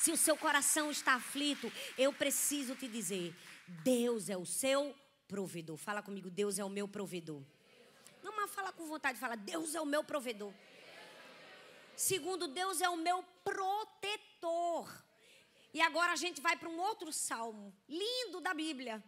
[0.00, 3.36] Se o seu coração está aflito, eu preciso te dizer:
[3.84, 4.96] Deus é o seu
[5.28, 5.76] provedor.
[5.76, 7.42] Fala comigo, Deus é o meu provedor.
[8.22, 10.54] Não, mas fala com vontade, fala, Deus é o meu provedor.
[11.94, 14.90] Segundo, Deus é o meu protetor.
[15.74, 19.04] E agora a gente vai para um outro salmo, lindo da Bíblia.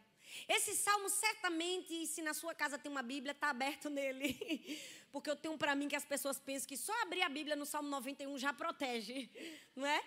[0.46, 4.78] Esse salmo certamente, se na sua casa tem uma Bíblia, está aberto nele.
[5.10, 7.64] Porque eu tenho para mim que as pessoas pensam que só abrir a Bíblia no
[7.64, 9.30] Salmo 91 já protege,
[9.74, 10.02] não é?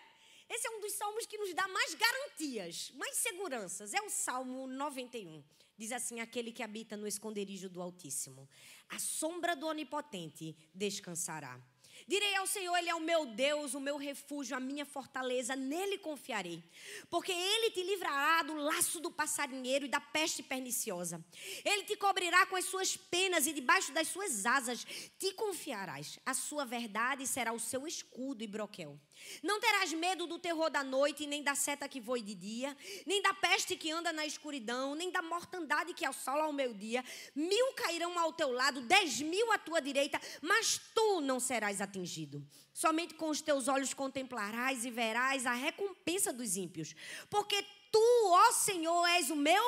[0.50, 3.94] Esse é um dos salmos que nos dá mais garantias, mais seguranças.
[3.94, 5.44] É o Salmo 91.
[5.78, 8.48] Diz assim: Aquele que habita no esconderijo do Altíssimo,
[8.90, 11.60] a sombra do Onipotente descansará.
[12.08, 15.98] Direi ao Senhor, Ele é o meu Deus, o meu refúgio, a minha fortaleza, nele
[15.98, 16.62] confiarei.
[17.10, 21.24] Porque Ele te livrará do laço do passarinheiro e da peste perniciosa.
[21.64, 24.86] Ele te cobrirá com as suas penas e debaixo das suas asas
[25.18, 26.20] te confiarás.
[26.26, 29.00] A sua verdade será o seu escudo e broquel.
[29.42, 32.76] Não terás medo do terror da noite, nem da seta que voe de dia,
[33.06, 37.04] nem da peste que anda na escuridão, nem da mortandade que assola ao meu dia.
[37.36, 42.46] Mil cairão ao teu lado, dez mil à tua direita, mas tu não serás atingido.
[42.74, 46.94] Somente com os teus olhos contemplarás e verás a recompensa dos ímpios.
[47.30, 49.64] Porque tu, ó Senhor, és o meu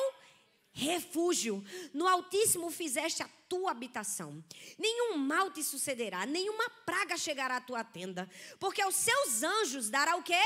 [0.78, 1.64] refúgio.
[1.94, 4.44] No Altíssimo fizeste a tua habitação.
[4.78, 10.16] Nenhum mal te sucederá, nenhuma praga chegará à tua tenda, porque aos seus anjos dará
[10.16, 10.40] o quê?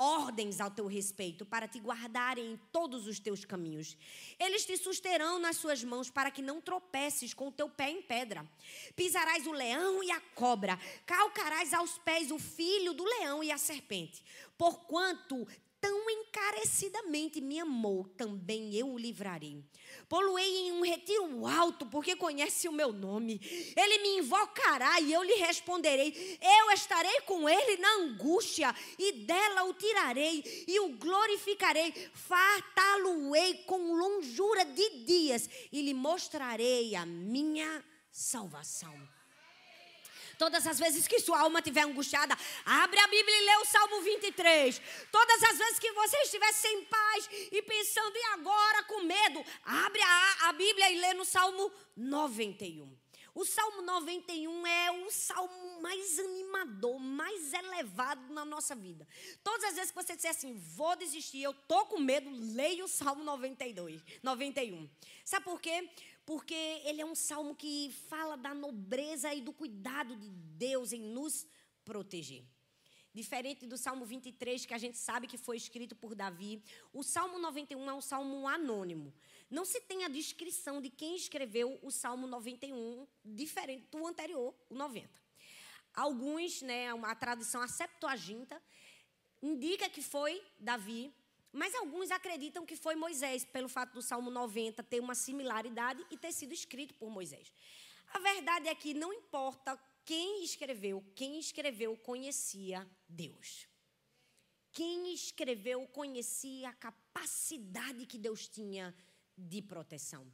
[0.00, 3.96] Ordens ao teu respeito para te guardarem em todos os teus caminhos.
[4.38, 8.00] Eles te susterão nas suas mãos para que não tropeces com o teu pé em
[8.00, 8.48] pedra.
[8.94, 13.58] Pisarás o leão e a cobra, calcarás aos pés o filho do leão e a
[13.58, 14.22] serpente.
[14.56, 15.46] Porquanto
[15.80, 19.64] tão encarecidamente me amou, também eu o livrarei.
[20.08, 23.40] Poluei em um retiro alto, porque conhece o meu nome.
[23.76, 26.38] Ele me invocará e eu lhe responderei.
[26.40, 31.92] Eu estarei com ele na angústia, e dela o tirarei e o glorificarei.
[32.14, 39.17] Fartá-lo-ei com longura de dias e lhe mostrarei a minha salvação.
[40.38, 44.00] Todas as vezes que sua alma estiver angustiada, abre a Bíblia e lê o Salmo
[44.02, 44.80] 23.
[45.10, 50.00] Todas as vezes que você estiver sem paz e pensando, e agora com medo, abre
[50.00, 52.96] a, a Bíblia e lê no Salmo 91.
[53.34, 59.06] O Salmo 91 é o salmo mais animador, mais elevado na nossa vida.
[59.44, 62.88] Todas as vezes que você disser assim, vou desistir, eu tô com medo, leia o
[62.88, 64.90] Salmo 92, 91.
[65.24, 65.88] Sabe por quê?
[66.28, 71.00] Porque ele é um salmo que fala da nobreza e do cuidado de Deus em
[71.00, 71.46] nos
[71.86, 72.44] proteger.
[73.14, 76.62] Diferente do Salmo 23, que a gente sabe que foi escrito por Davi,
[76.92, 79.10] o Salmo 91 é um salmo anônimo.
[79.48, 84.74] Não se tem a descrição de quem escreveu o Salmo 91, diferente do anterior, o
[84.74, 85.08] 90.
[85.94, 88.62] Alguns, né, a tradução, a Septuaginta,
[89.42, 91.10] indica que foi Davi,
[91.52, 96.16] mas alguns acreditam que foi Moisés, pelo fato do Salmo 90 ter uma similaridade e
[96.16, 97.52] ter sido escrito por Moisés.
[98.12, 103.66] A verdade é que não importa quem escreveu, quem escreveu conhecia Deus.
[104.72, 108.94] Quem escreveu conhecia a capacidade que Deus tinha
[109.36, 110.30] de proteção.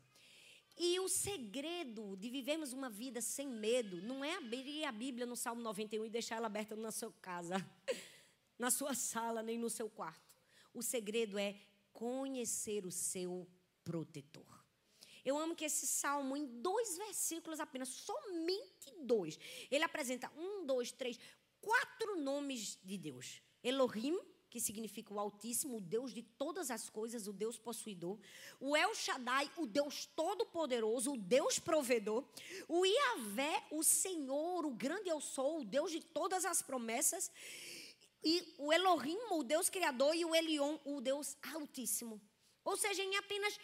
[0.76, 5.36] E o segredo de vivermos uma vida sem medo não é abrir a Bíblia no
[5.36, 7.54] Salmo 91 e deixar ela aberta na sua casa,
[8.58, 10.33] na sua sala, nem no seu quarto.
[10.74, 11.56] O segredo é
[11.92, 13.48] conhecer o seu
[13.84, 14.64] protetor.
[15.24, 19.38] Eu amo que esse salmo, em dois versículos apenas, somente dois,
[19.70, 21.18] ele apresenta um, dois, três,
[21.62, 24.18] quatro nomes de Deus: Elohim,
[24.50, 28.18] que significa o Altíssimo, o Deus de todas as coisas, o Deus possuidor.
[28.60, 32.24] O El Shaddai, o Deus todo-poderoso, o Deus provedor.
[32.68, 37.32] O Iavé, o Senhor, o grande eu sou, o Deus de todas as promessas.
[38.24, 42.20] E o Elohim, o Deus criador, e o Elion, o Deus altíssimo.
[42.64, 43.58] Ou seja, em apenas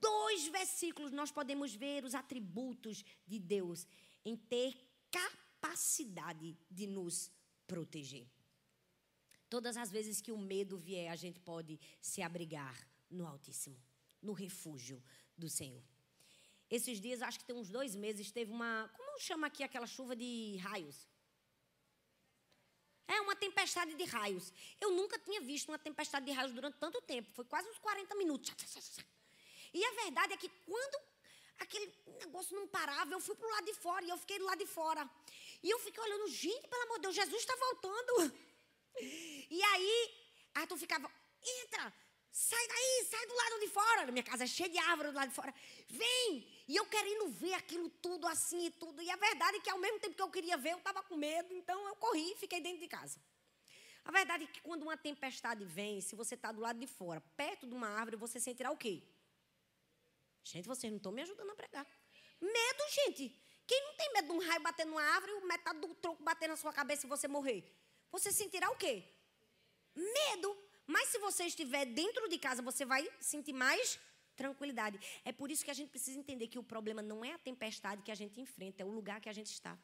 [0.00, 3.86] dois versículos nós podemos ver os atributos de Deus
[4.24, 4.76] em ter
[5.10, 7.30] capacidade de nos
[7.66, 8.26] proteger.
[9.50, 12.76] Todas as vezes que o medo vier, a gente pode se abrigar
[13.10, 13.80] no Altíssimo,
[14.22, 15.02] no refúgio
[15.36, 15.82] do Senhor.
[16.70, 18.90] Esses dias, acho que tem uns dois meses, teve uma.
[18.96, 21.08] Como chama aqui aquela chuva de raios?
[23.06, 24.52] É uma tempestade de raios.
[24.80, 27.30] Eu nunca tinha visto uma tempestade de raios durante tanto tempo.
[27.34, 28.54] Foi quase uns 40 minutos.
[29.72, 31.02] E a verdade é que quando
[31.58, 34.44] aquele negócio não parava, eu fui para o lado de fora e eu fiquei do
[34.44, 35.08] lado de fora.
[35.62, 38.32] E eu fiquei olhando, gente, pelo amor de Deus, Jesus está voltando.
[39.50, 40.14] E aí,
[40.54, 41.10] Arthur ficava,
[41.62, 41.92] entra,
[42.34, 44.10] sai daí, sai do lado de fora.
[44.10, 45.54] Minha casa é cheia de árvore do lado de fora.
[45.88, 46.46] Vem!
[46.66, 49.00] E eu querendo ver aquilo tudo assim e tudo.
[49.00, 51.16] E a verdade é que ao mesmo tempo que eu queria ver, eu estava com
[51.16, 51.54] medo.
[51.54, 53.20] Então eu corri e fiquei dentro de casa.
[54.04, 57.20] A verdade é que quando uma tempestade vem, se você está do lado de fora,
[57.36, 59.02] perto de uma árvore, você sentirá o quê?
[60.42, 61.86] Gente, vocês não estão me ajudando a pregar.
[62.40, 63.40] Medo, gente.
[63.64, 66.48] Quem não tem medo de um raio bater numa árvore e metade do tronco bater
[66.48, 67.64] na sua cabeça e você morrer?
[68.10, 69.04] você sentirá o quê?
[69.94, 70.63] Medo.
[70.86, 73.98] Mas se você estiver dentro de casa, você vai sentir mais
[74.36, 74.98] tranquilidade.
[75.24, 78.02] É por isso que a gente precisa entender que o problema não é a tempestade
[78.02, 79.78] que a gente enfrenta, é o lugar que a gente está.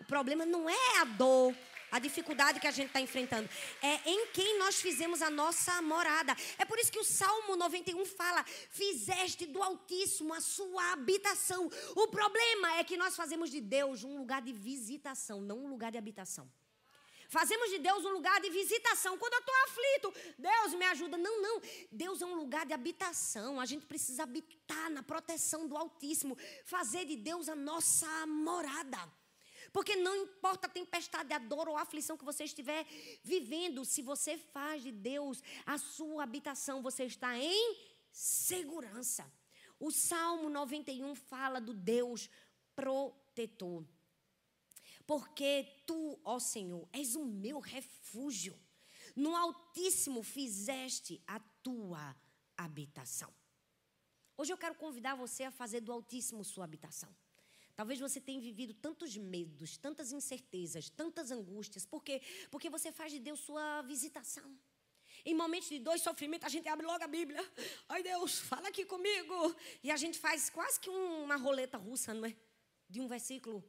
[0.00, 1.54] O problema não é a dor,
[1.92, 3.48] a dificuldade que a gente está enfrentando.
[3.80, 6.34] É em quem nós fizemos a nossa morada.
[6.58, 11.70] É por isso que o Salmo 91 fala: Fizeste do Altíssimo a sua habitação.
[11.94, 15.92] O problema é que nós fazemos de Deus um lugar de visitação, não um lugar
[15.92, 16.50] de habitação.
[17.32, 19.16] Fazemos de Deus um lugar de visitação.
[19.16, 21.16] Quando eu estou aflito, Deus me ajuda.
[21.16, 21.62] Não, não.
[21.90, 23.58] Deus é um lugar de habitação.
[23.58, 26.36] A gente precisa habitar na proteção do Altíssimo.
[26.66, 28.98] Fazer de Deus a nossa morada.
[29.72, 32.84] Porque não importa a tempestade, a dor ou a aflição que você estiver
[33.24, 37.78] vivendo, se você faz de Deus a sua habitação, você está em
[38.12, 39.24] segurança.
[39.80, 42.28] O Salmo 91 fala do Deus
[42.76, 43.86] protetor
[45.12, 48.58] porque tu, ó Senhor, és o meu refúgio.
[49.14, 52.16] No Altíssimo fizeste a tua
[52.56, 53.30] habitação.
[54.38, 57.14] Hoje eu quero convidar você a fazer do Altíssimo sua habitação.
[57.76, 61.84] Talvez você tenha vivido tantos medos, tantas incertezas, tantas angústias.
[61.84, 62.22] Por quê?
[62.50, 64.58] Porque você faz de Deus sua visitação.
[65.26, 67.44] Em momentos de dor e sofrimento, a gente abre logo a Bíblia.
[67.86, 69.54] Ai, Deus, fala aqui comigo.
[69.82, 72.34] E a gente faz quase que uma roleta russa, não é?
[72.88, 73.62] De um versículo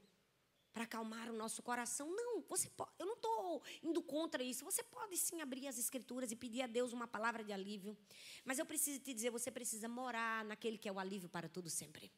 [0.74, 2.10] para acalmar o nosso coração.
[2.10, 4.66] Não, você pode, eu não estou indo contra isso.
[4.66, 7.96] Você pode sim abrir as escrituras e pedir a Deus uma palavra de alívio.
[8.44, 11.70] Mas eu preciso te dizer, você precisa morar naquele que é o alívio para tudo
[11.70, 12.12] sempre.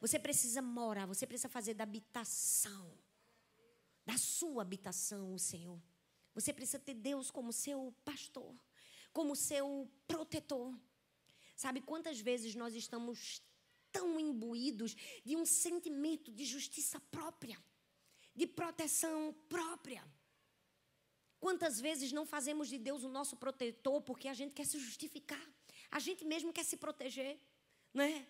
[0.00, 2.96] Você precisa morar, você precisa fazer da habitação,
[4.06, 5.80] da sua habitação, o Senhor.
[6.34, 8.54] Você precisa ter Deus como seu pastor,
[9.12, 10.72] como seu protetor.
[11.56, 13.42] Sabe quantas vezes nós estamos
[13.90, 14.94] tão imbuídos
[15.24, 17.60] de um sentimento de justiça própria?
[18.38, 20.02] De proteção própria.
[21.40, 25.44] Quantas vezes não fazemos de Deus o nosso protetor porque a gente quer se justificar,
[25.90, 27.36] a gente mesmo quer se proteger,
[27.92, 28.24] não é?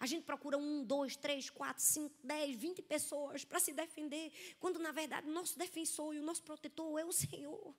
[0.00, 4.78] A gente procura um, dois, três, quatro, cinco, dez, vinte pessoas para se defender, quando
[4.78, 7.74] na verdade o nosso defensor e o nosso protetor é o Senhor.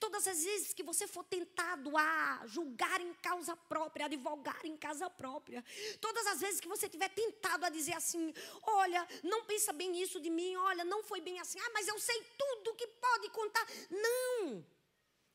[0.00, 5.08] Todas as vezes que você for tentado a julgar em causa própria, advogar em casa
[5.10, 5.64] própria,
[6.00, 8.32] todas as vezes que você tiver tentado a dizer assim:
[8.62, 11.98] olha, não pensa bem isso de mim, olha, não foi bem assim, ah, mas eu
[11.98, 13.66] sei tudo que pode contar.
[13.90, 14.64] Não!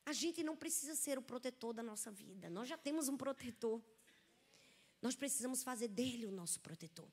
[0.04, 3.80] A gente não precisa ser o protetor da nossa vida, nós já temos um protetor.
[5.00, 7.10] Nós precisamos fazer dele o nosso protetor.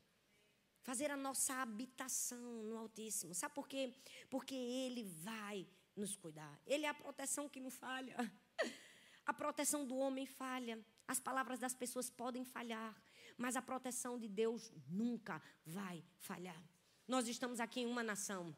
[0.82, 3.34] Fazer a nossa habitação no Altíssimo.
[3.34, 3.94] Sabe por quê?
[4.30, 6.60] Porque ele vai nos cuidar.
[6.66, 8.16] Ele é a proteção que não falha.
[9.28, 10.80] A proteção do homem falha.
[11.08, 12.96] As palavras das pessoas podem falhar.
[13.36, 16.64] Mas a proteção de Deus nunca vai falhar.
[17.08, 18.56] Nós estamos aqui em uma nação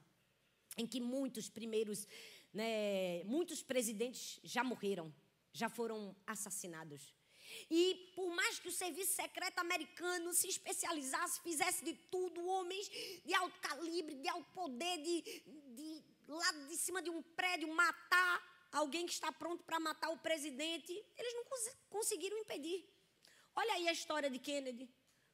[0.78, 2.08] em que muitos primeiros,
[2.54, 5.14] né, muitos presidentes já morreram,
[5.54, 7.16] já foram assassinados.
[7.70, 12.90] E por mais que o serviço secreto americano se especializasse, fizesse de tudo, homens
[13.26, 15.22] de alto calibre, de alto poder, de,
[15.76, 20.18] de lá de cima de um prédio matar alguém que está pronto para matar o
[20.18, 22.88] presidente, eles não cons conseguiram impedir.
[23.56, 24.90] Olha aí a história de Kennedy,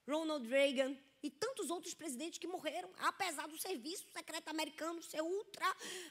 [0.07, 5.65] Ronald Reagan e tantos outros presidentes que morreram, apesar do serviço secreto americano ser ultra,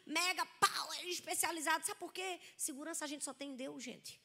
[0.06, 1.84] mega power especializado.
[1.84, 2.40] Sabe por quê?
[2.56, 4.20] Segurança a gente só tem em Deus, gente.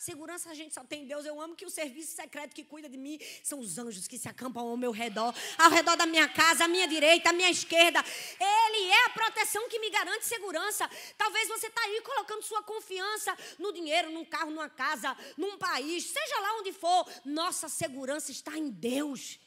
[0.00, 1.26] Segurança a gente só tem em Deus.
[1.26, 4.30] Eu amo que o serviço secreto que cuida de mim são os anjos que se
[4.30, 8.02] acampam ao meu redor, ao redor da minha casa, à minha direita, à minha esquerda.
[8.40, 10.88] Ele é a proteção que me garante segurança.
[11.18, 16.04] Talvez você está aí colocando sua confiança no dinheiro, num carro, numa casa, num país,
[16.04, 17.06] seja lá onde for.
[17.22, 19.38] Nossa segurança está em Deus.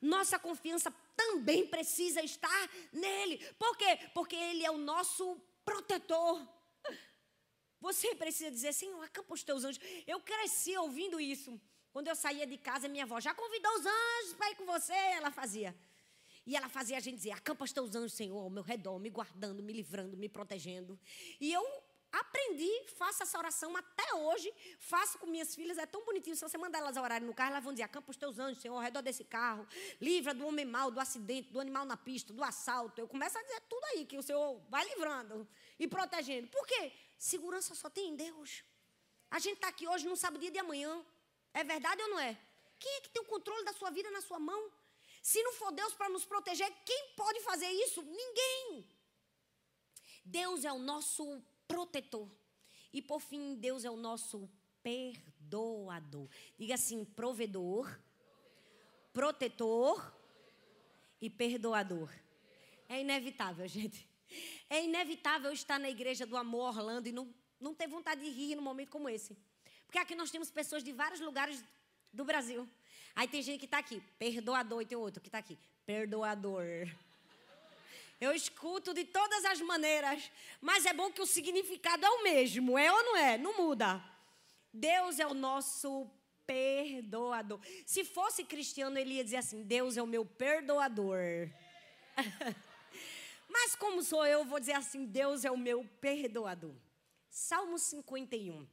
[0.00, 3.44] Nossa confiança também precisa estar nele.
[3.58, 3.98] Por quê?
[4.14, 6.40] Porque ele é o nosso protetor.
[7.80, 9.82] Você precisa dizer, Senhor, acampa os teus anjos.
[10.06, 11.60] Eu cresci ouvindo isso.
[11.92, 14.92] Quando eu saía de casa, minha avó já convidou os anjos para ir com você,
[14.92, 15.74] ela fazia.
[16.46, 19.10] E ela fazia a gente dizer: acampa os teus anjos, Senhor, ao meu redor, me
[19.10, 20.98] guardando, me livrando, me protegendo.
[21.40, 21.64] E eu
[22.12, 26.34] aprendi, faço essa oração até hoje, faço com minhas filhas, é tão bonitinho.
[26.34, 28.74] Se você mandar elas orarem no carro, elas vão dizer: acampa os teus anjos, Senhor,
[28.74, 29.66] ao redor desse carro,
[30.00, 33.00] livra do homem mau, do acidente, do animal na pista, do assalto.
[33.00, 35.46] Eu começo a dizer tudo aí, que o Senhor vai livrando
[35.78, 36.48] e protegendo.
[36.48, 36.92] Por quê?
[37.20, 38.64] Segurança só tem em Deus.
[39.30, 41.04] A gente está aqui hoje, não sabe o dia de amanhã.
[41.52, 42.34] É verdade ou não é?
[42.78, 44.72] Quem é que tem o controle da sua vida na sua mão?
[45.22, 48.00] Se não for Deus para nos proteger, quem pode fazer isso?
[48.00, 48.88] Ninguém.
[50.24, 52.26] Deus é o nosso protetor.
[52.90, 54.50] E por fim, Deus é o nosso
[54.82, 56.26] perdoador.
[56.58, 58.00] Diga assim: provedor,
[59.12, 60.10] protetor
[61.20, 62.10] e perdoador.
[62.88, 64.09] É inevitável, gente.
[64.70, 68.54] É inevitável estar na igreja do amor Orlando e não, não ter vontade de rir
[68.54, 69.36] num momento como esse.
[69.84, 71.62] Porque aqui nós temos pessoas de vários lugares
[72.12, 72.68] do Brasil.
[73.16, 76.88] Aí tem gente que está aqui, perdoador, e tem outro que está aqui, perdoador.
[78.20, 82.78] Eu escuto de todas as maneiras, mas é bom que o significado é o mesmo,
[82.78, 83.36] é ou não é?
[83.36, 84.00] Não muda.
[84.72, 86.08] Deus é o nosso
[86.46, 87.58] perdoador.
[87.84, 91.48] Se fosse cristiano, ele ia dizer assim: Deus é o meu perdoador.
[93.50, 96.74] Mas como sou eu, vou dizer assim: Deus é o meu perdoador.
[97.28, 98.66] Salmo 51.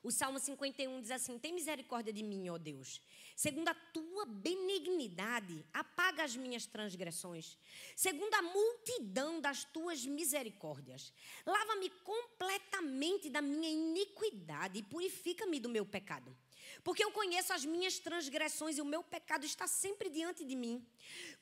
[0.00, 3.00] O Salmo 51 diz assim: Tem misericórdia de mim, ó Deus.
[3.34, 7.58] Segundo a tua benignidade, apaga as minhas transgressões.
[7.96, 11.12] Segundo a multidão das tuas misericórdias,
[11.44, 16.36] lava-me completamente da minha iniquidade e purifica-me do meu pecado.
[16.82, 20.84] Porque eu conheço as minhas transgressões e o meu pecado está sempre diante de mim.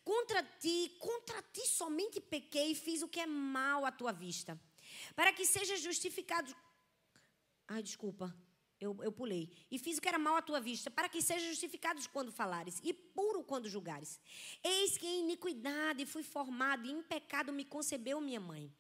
[0.05, 4.61] Contra ti, contra ti somente pequei e fiz o que é mal à tua vista.
[5.15, 6.55] Para que seja justificado.
[7.69, 8.35] Ai, desculpa,
[8.81, 9.51] eu, eu pulei.
[9.71, 12.81] E fiz o que era mal à tua vista, para que seja justificados quando falares,
[12.83, 14.21] e puro quando julgares.
[14.63, 18.73] Eis que em iniquidade fui formado, e em pecado me concebeu minha mãe.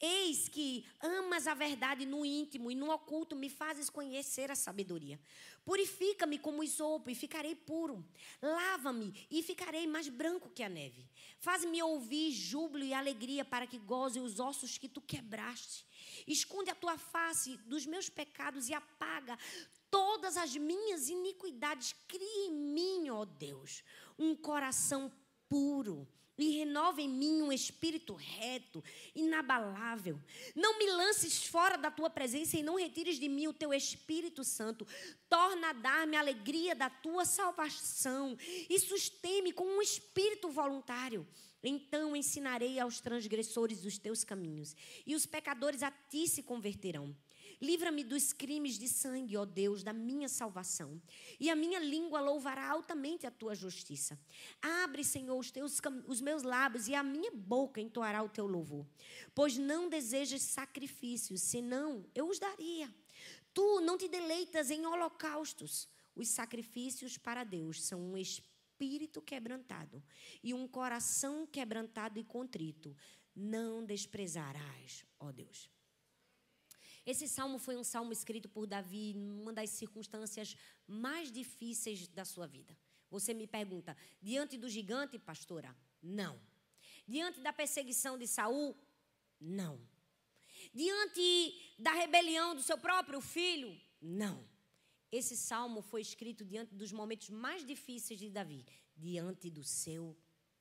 [0.00, 5.20] Eis que amas a verdade no íntimo e no oculto me fazes conhecer a sabedoria.
[5.64, 8.04] Purifica-me como isopo e ficarei puro.
[8.40, 11.06] Lava-me e ficarei mais branco que a neve.
[11.38, 15.86] Faz-me ouvir júbilo e alegria para que goze os ossos que tu quebraste.
[16.26, 19.38] Esconde a tua face dos meus pecados e apaga
[19.90, 21.94] todas as minhas iniquidades.
[22.06, 23.82] Cria em mim, ó Deus,
[24.18, 25.12] um coração
[25.48, 26.08] puro
[26.38, 28.82] e renova em mim um espírito reto,
[29.14, 30.18] inabalável.
[30.54, 34.44] Não me lances fora da tua presença e não retires de mim o teu Espírito
[34.44, 34.86] Santo.
[35.28, 38.38] Torna a dar-me a alegria da tua salvação
[38.70, 41.26] e sustém-me com um espírito voluntário.
[41.62, 47.14] Então ensinarei aos transgressores os teus caminhos, e os pecadores a ti se converterão.
[47.60, 51.00] Livra-me dos crimes de sangue, ó Deus, da minha salvação.
[51.40, 54.18] E a minha língua louvará altamente a tua justiça.
[54.62, 58.86] Abre, Senhor, os, teus, os meus lábios, e a minha boca entoará o teu louvor.
[59.34, 62.92] Pois não desejas sacrifícios, senão eu os daria.
[63.52, 65.88] Tu não te deleitas em holocaustos.
[66.14, 70.02] Os sacrifícios para Deus são um espírito quebrantado
[70.42, 72.96] e um coração quebrantado e contrito.
[73.34, 75.68] Não desprezarás, ó Deus.
[77.10, 80.54] Esse salmo foi um salmo escrito por Davi numa das circunstâncias
[80.86, 82.76] mais difíceis da sua vida.
[83.08, 85.74] Você me pergunta, diante do gigante, pastora?
[86.02, 86.38] Não.
[87.06, 88.76] Diante da perseguição de Saul?
[89.40, 89.80] Não.
[90.74, 93.80] Diante da rebelião do seu próprio filho?
[94.02, 94.46] Não.
[95.10, 100.14] Esse salmo foi escrito diante dos momentos mais difíceis de Davi, diante do seu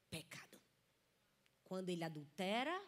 [0.10, 0.58] pecado.
[1.66, 2.82] Quando ele adultera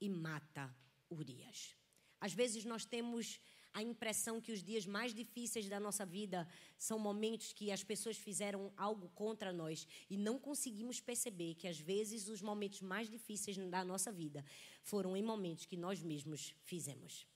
[0.00, 0.74] e mata
[1.10, 1.81] Urias.
[2.26, 3.40] Às vezes nós temos
[3.74, 6.46] a impressão que os dias mais difíceis da nossa vida
[6.78, 11.80] são momentos que as pessoas fizeram algo contra nós e não conseguimos perceber que às
[11.80, 14.44] vezes os momentos mais difíceis da nossa vida
[14.82, 17.26] foram em momentos que nós mesmos fizemos,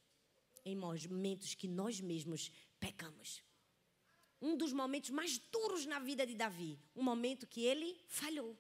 [0.65, 3.43] em momentos que nós mesmos pecamos.
[4.41, 8.57] Um dos momentos mais duros na vida de Davi, um momento que ele falhou,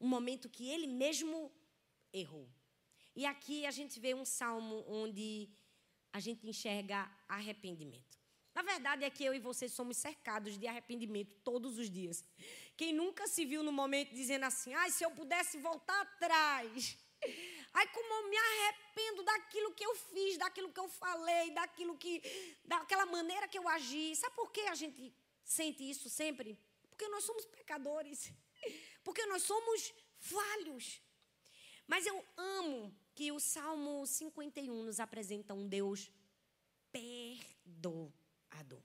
[0.00, 1.52] um momento que ele mesmo
[2.12, 2.48] errou.
[3.14, 5.48] E aqui a gente vê um salmo onde
[6.18, 8.18] a gente enxerga arrependimento.
[8.56, 12.24] Na verdade é que eu e você somos cercados de arrependimento todos os dias.
[12.76, 16.98] Quem nunca se viu no momento dizendo assim: ai, se eu pudesse voltar atrás.
[17.72, 22.12] Ai, como eu me arrependo daquilo que eu fiz, daquilo que eu falei, daquilo que.
[22.64, 24.16] daquela maneira que eu agi.
[24.16, 25.14] Sabe por que a gente
[25.44, 26.58] sente isso sempre?
[26.90, 28.32] Porque nós somos pecadores.
[29.04, 31.00] Porque nós somos falhos.
[31.86, 36.08] Mas eu amo que o Salmo 51 nos apresenta um Deus
[36.92, 38.80] perdoador.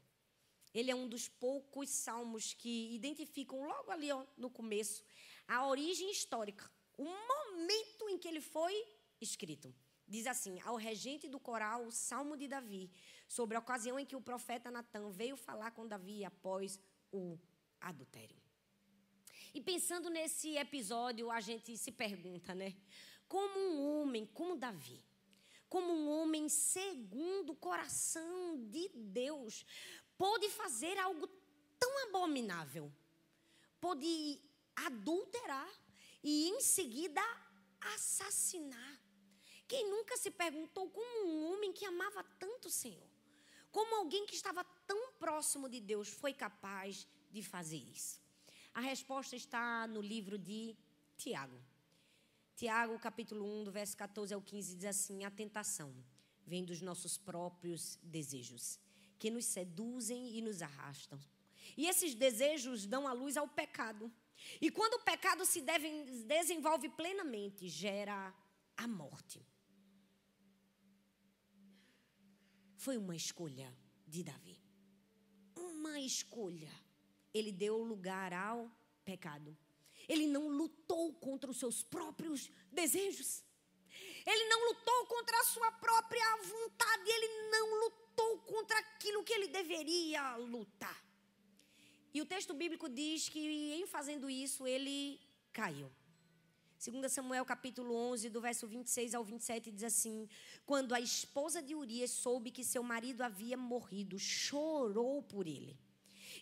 [0.74, 5.04] Ele é um dos poucos salmos que identificam logo ali ó, no começo
[5.48, 6.68] a origem histórica,
[6.98, 8.74] o momento em que ele foi
[9.22, 9.72] escrito.
[10.08, 12.90] Diz assim: ao regente do coral, o Salmo de Davi,
[13.28, 16.80] sobre a ocasião em que o profeta Natan veio falar com Davi após
[17.12, 17.38] o
[17.80, 18.42] adultério.
[19.54, 22.74] E pensando nesse episódio, a gente se pergunta, né?
[23.34, 25.04] Como um homem, como Davi,
[25.68, 29.66] como um homem segundo o coração de Deus,
[30.16, 31.28] pôde fazer algo
[31.80, 32.94] tão abominável,
[33.82, 34.40] pôde
[34.76, 35.68] adulterar
[36.24, 37.24] e em seguida
[37.96, 39.00] assassinar.
[39.68, 43.10] Quem nunca se perguntou como um homem que amava tanto o Senhor,
[43.72, 48.22] como alguém que estava tão próximo de Deus foi capaz de fazer isso?
[48.76, 50.78] A resposta está no livro de
[51.18, 51.73] Tiago.
[52.56, 55.94] Tiago, capítulo 1, do verso 14 ao 15, diz assim: A tentação
[56.46, 58.80] vem dos nossos próprios desejos,
[59.18, 61.20] que nos seduzem e nos arrastam.
[61.76, 64.12] E esses desejos dão a luz ao pecado.
[64.62, 65.90] E quando o pecado se deve,
[66.26, 68.34] desenvolve plenamente, gera
[68.76, 69.46] a morte.
[72.76, 73.74] Foi uma escolha
[74.06, 74.62] de Davi.
[75.56, 76.72] Uma escolha.
[77.34, 78.70] Ele deu lugar ao
[79.06, 79.58] pecado.
[80.08, 83.44] Ele não lutou contra os seus próprios desejos.
[84.26, 87.10] Ele não lutou contra a sua própria vontade.
[87.10, 91.04] Ele não lutou contra aquilo que ele deveria lutar.
[92.14, 93.40] E o texto bíblico diz que
[93.74, 95.20] em fazendo isso ele
[95.52, 95.92] caiu.
[96.86, 100.28] 2 Samuel capítulo 11, do verso 26 ao 27, diz assim:
[100.66, 105.78] Quando a esposa de Urias soube que seu marido havia morrido, chorou por ele.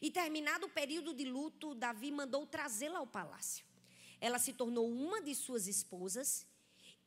[0.01, 3.65] E terminado o período de luto, Davi mandou trazê-la ao palácio.
[4.19, 6.47] Ela se tornou uma de suas esposas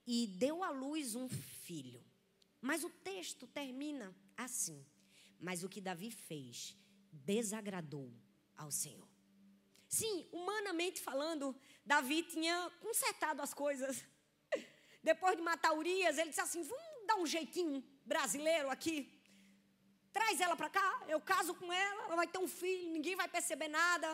[0.06, 2.04] e deu à luz um filho.
[2.60, 4.84] Mas o texto termina assim:
[5.40, 6.76] Mas o que Davi fez
[7.10, 8.12] desagradou
[8.56, 9.08] ao Senhor.
[9.88, 14.04] Sim, humanamente falando, Davi tinha consertado as coisas.
[15.02, 19.13] Depois de matar Urias, ele disse assim: vamos dar um jeitinho brasileiro aqui.
[20.16, 23.28] Traz ela para cá, eu caso com ela, ela vai ter um filho, ninguém vai
[23.36, 24.08] perceber nada.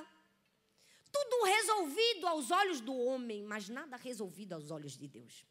[1.13, 5.45] Tudo resolvido aos olhos do homem, mas nada resolvido aos olhos de Deus.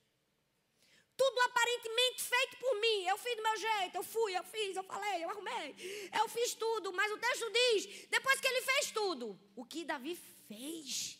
[1.15, 3.03] Tudo aparentemente feito por mim.
[3.05, 6.09] Eu fiz do meu jeito, eu fui, eu fiz, eu falei, eu arrumei.
[6.19, 10.15] Eu fiz tudo, mas o texto diz: depois que ele fez tudo, o que Davi
[10.47, 11.19] fez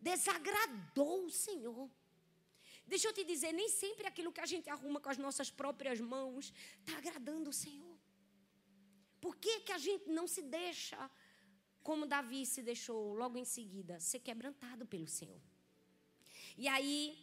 [0.00, 1.90] desagradou o Senhor.
[2.86, 6.00] Deixa eu te dizer, nem sempre aquilo que a gente arruma com as nossas próprias
[6.00, 7.91] mãos está agradando o Senhor.
[9.22, 10.98] Por que, que a gente não se deixa,
[11.80, 15.40] como Davi se deixou logo em seguida, ser quebrantado pelo Senhor?
[16.58, 17.16] E aí,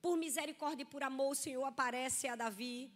[0.00, 2.90] por misericórdia e por amor, o Senhor aparece a Davi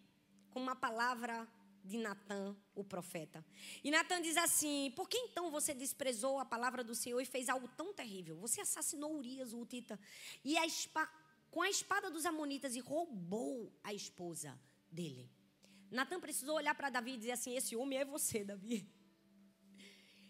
[0.50, 1.46] com uma palavra
[1.84, 3.44] de Natã, o profeta.
[3.84, 7.50] E Natã diz assim: Por que então você desprezou a palavra do Senhor e fez
[7.50, 8.38] algo tão terrível?
[8.38, 10.00] Você assassinou Urias, o Utita,
[10.42, 10.64] e a
[11.50, 14.58] com a espada dos Amonitas e roubou a esposa
[14.90, 15.30] dele.
[15.94, 18.86] Natan precisou olhar para Davi e dizer assim: Esse homem é você, Davi.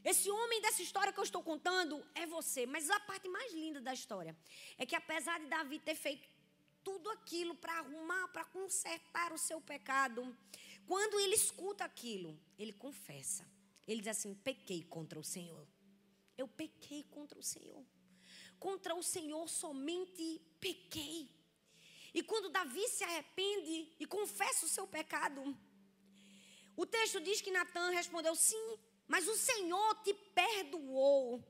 [0.05, 2.67] Esse homem dessa história que eu estou contando é você.
[2.67, 4.37] Mas a parte mais linda da história
[4.77, 6.29] é que, apesar de Davi ter feito
[6.83, 10.37] tudo aquilo para arrumar, para consertar o seu pecado,
[10.87, 13.49] quando ele escuta aquilo, ele confessa.
[13.89, 15.67] Ele diz assim: pequei contra o Senhor.
[16.37, 17.83] Eu pequei contra o Senhor.
[18.59, 21.34] Contra o Senhor somente pequei.
[22.15, 25.57] E quando Davi se arrepende e confessa o seu pecado,
[26.77, 31.43] o texto diz que Natan respondeu: sim, mas o Senhor te perdoou.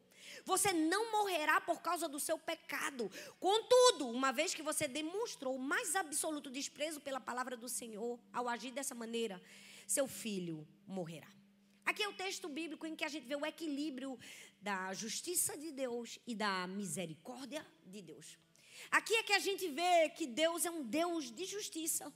[0.44, 3.10] Você não morrerá por causa do seu pecado.
[3.38, 8.48] Contudo, uma vez que você demonstrou o mais absoluto desprezo pela palavra do Senhor, ao
[8.48, 9.40] agir dessa maneira,
[9.86, 11.28] seu filho morrerá.
[11.84, 14.18] Aqui é o texto bíblico em que a gente vê o equilíbrio
[14.60, 18.38] da justiça de Deus e da misericórdia de Deus.
[18.90, 22.12] Aqui é que a gente vê que Deus é um Deus de justiça.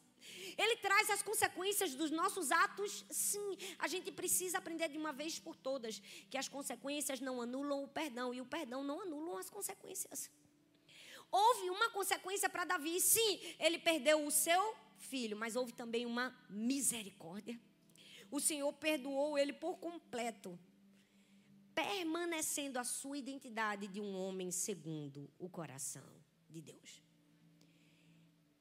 [0.57, 3.57] Ele traz as consequências dos nossos atos, sim.
[3.79, 6.01] A gente precisa aprender de uma vez por todas
[6.31, 10.31] que as consequências não anulam o perdão e o perdão não anulam as consequências.
[11.31, 16.37] Houve uma consequência para Davi, sim, ele perdeu o seu filho, mas houve também uma
[16.49, 17.59] misericórdia.
[18.31, 20.59] O Senhor perdoou ele por completo,
[21.75, 26.18] permanecendo a sua identidade de um homem segundo o coração
[26.49, 27.03] de Deus.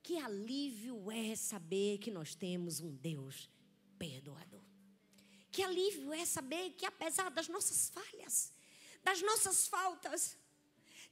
[0.04, 3.50] Que alívio é saber que nós temos um Deus
[4.00, 4.64] perdoador.
[5.52, 8.54] Que alívio é saber que, apesar das nossas falhas,
[9.04, 10.38] das nossas faltas,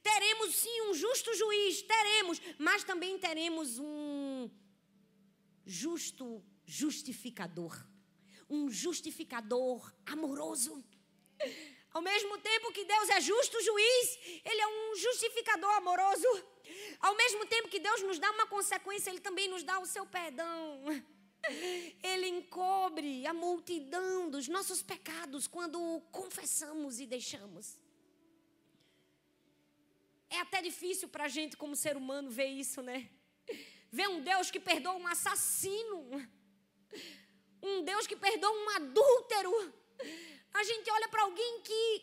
[0.02, 4.48] teremos sim um justo juiz, teremos, mas também teremos um
[5.64, 7.76] justo justificador.
[8.48, 10.84] Um justificador amoroso.
[11.92, 16.28] Ao mesmo tempo que Deus é justo juiz, Ele é um justificador amoroso.
[17.00, 20.06] Ao mesmo tempo que Deus nos dá uma consequência, Ele também nos dá o seu
[20.06, 20.82] perdão.
[22.02, 27.78] Ele encobre a multidão dos nossos pecados quando confessamos e deixamos.
[30.28, 33.08] É até difícil para a gente, como ser humano, ver isso, né?
[33.90, 36.28] Ver um Deus que perdoa um assassino,
[37.62, 39.74] um Deus que perdoa um adúltero
[40.56, 42.02] a gente olha para alguém que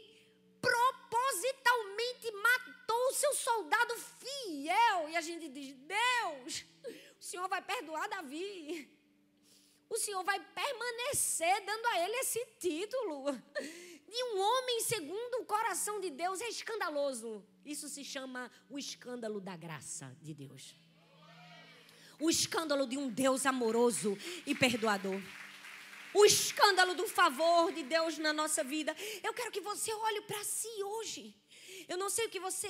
[1.14, 6.66] propositalmente matou o seu soldado fiel e a gente diz: Deus,
[7.20, 8.90] o Senhor vai perdoar Davi.
[9.90, 13.32] O Senhor vai permanecer dando a ele esse título.
[14.08, 17.46] De um homem segundo o coração de Deus é escandaloso.
[17.64, 20.76] Isso se chama o escândalo da graça de Deus.
[22.20, 25.22] O escândalo de um Deus amoroso e perdoador
[26.14, 28.96] o escândalo do favor de Deus na nossa vida.
[29.24, 31.36] Eu quero que você olhe para si hoje.
[31.88, 32.70] Eu não sei o que você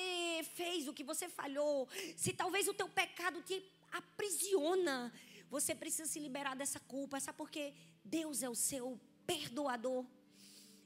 [0.55, 5.13] fez, o que você falhou, se talvez o teu pecado te aprisiona.
[5.49, 7.73] Você precisa se liberar dessa culpa, sabe por quê?
[8.03, 10.05] Deus é o seu perdoador.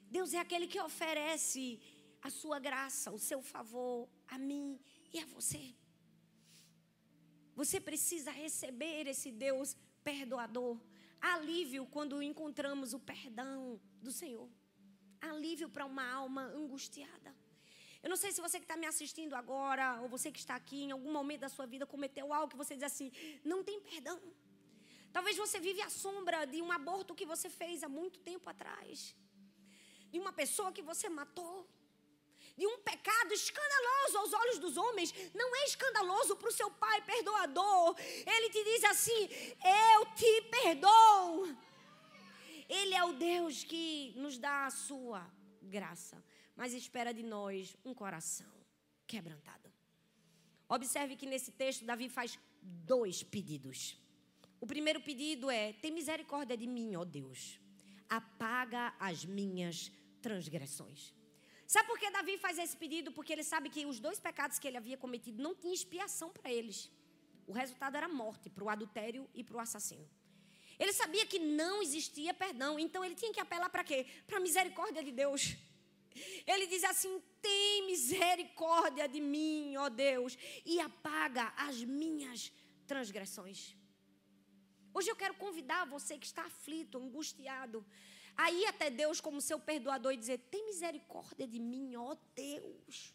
[0.09, 1.79] Deus é aquele que oferece
[2.21, 4.79] a sua graça, o seu favor a mim
[5.13, 5.73] e a você.
[7.55, 10.77] Você precisa receber esse Deus perdoador
[11.21, 14.49] alívio quando encontramos o perdão do Senhor.
[15.19, 17.35] Alívio para uma alma angustiada.
[18.03, 20.83] Eu não sei se você que está me assistindo agora, ou você que está aqui,
[20.83, 23.11] em algum momento da sua vida, cometeu algo que você diz assim:
[23.43, 24.19] não tem perdão.
[25.11, 29.15] Talvez você vive à sombra de um aborto que você fez há muito tempo atrás,
[30.11, 31.67] de uma pessoa que você matou
[32.57, 37.01] de um pecado escandaloso aos olhos dos homens, não é escandaloso para o seu pai
[37.03, 37.95] perdoador.
[37.99, 39.29] Ele te diz assim:
[39.63, 41.55] Eu te perdoo.
[42.67, 45.25] Ele é o Deus que nos dá a sua
[45.61, 46.21] graça,
[46.55, 48.51] mas espera de nós um coração
[49.05, 49.71] quebrantado.
[50.67, 53.97] Observe que nesse texto Davi faz dois pedidos.
[54.59, 57.59] O primeiro pedido é: tem misericórdia de mim, ó Deus.
[58.09, 59.91] Apaga as minhas
[60.21, 61.13] transgressões.
[61.73, 63.11] Sabe por que Davi faz esse pedido?
[63.11, 66.49] Porque ele sabe que os dois pecados que ele havia cometido não tinha expiação para
[66.51, 66.89] eles.
[67.45, 70.07] O resultado era morte para o adultério e para o assassino.
[70.79, 74.05] Ele sabia que não existia perdão, então ele tinha que apelar para quê?
[74.25, 75.57] Para a misericórdia de Deus.
[76.45, 82.51] Ele diz assim: tem misericórdia de mim, ó Deus, e apaga as minhas
[82.85, 83.75] transgressões.
[84.93, 87.85] Hoje eu quero convidar você que está aflito, angustiado,
[88.37, 93.13] Aí até Deus como seu perdoador e dizer: "Tem misericórdia de mim, ó Deus.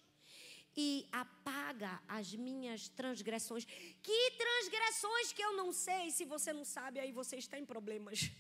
[0.75, 3.65] e apaga as minhas transgressões.
[4.03, 6.11] Que transgressões que eu não sei?
[6.11, 8.31] Se você não sabe, aí você está em problemas.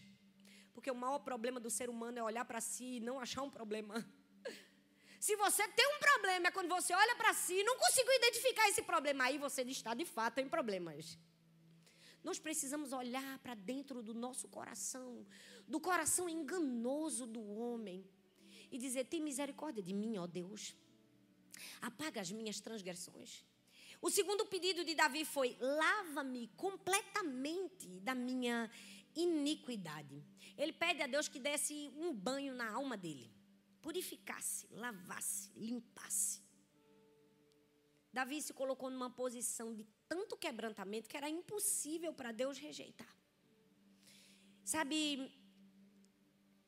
[0.72, 3.50] Porque o maior problema do ser humano é olhar para si e não achar um
[3.50, 3.94] problema.
[5.20, 8.68] Se você tem um problema, é quando você olha para si e não conseguiu identificar
[8.68, 11.18] esse problema, aí você está de fato em problemas.
[12.22, 15.26] Nós precisamos olhar para dentro do nosso coração,
[15.66, 18.04] do coração enganoso do homem,
[18.70, 20.74] e dizer: Tem misericórdia de mim, ó Deus.
[21.80, 23.44] Apaga as minhas transgressões.
[24.00, 28.70] O segundo pedido de Davi foi: lava-me completamente da minha
[29.14, 30.24] iniquidade.
[30.56, 33.30] Ele pede a Deus que desse um banho na alma dele,
[33.80, 36.42] purificasse, lavasse, limpasse.
[38.12, 43.12] Davi se colocou numa posição de tanto quebrantamento que era impossível para Deus rejeitar.
[44.72, 44.98] Sabe,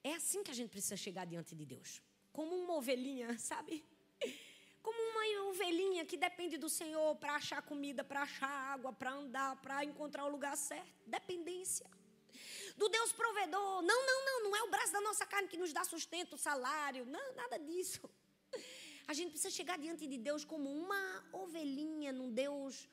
[0.02, 1.90] é assim que a gente precisa chegar diante de Deus.
[2.32, 3.74] Como uma ovelhinha, sabe?
[4.86, 9.52] Como uma ovelhinha que depende do Senhor para achar comida, para achar água, para andar,
[9.64, 10.94] para encontrar o lugar certo.
[11.06, 11.88] Dependência.
[12.78, 13.82] Do Deus provedor.
[13.90, 14.38] Não, não, não.
[14.44, 17.04] Não é o braço da nossa carne que nos dá sustento, salário.
[17.04, 18.02] Não, nada disso.
[19.06, 21.02] A gente precisa chegar diante de Deus como uma
[21.42, 22.88] ovelhinha num Deus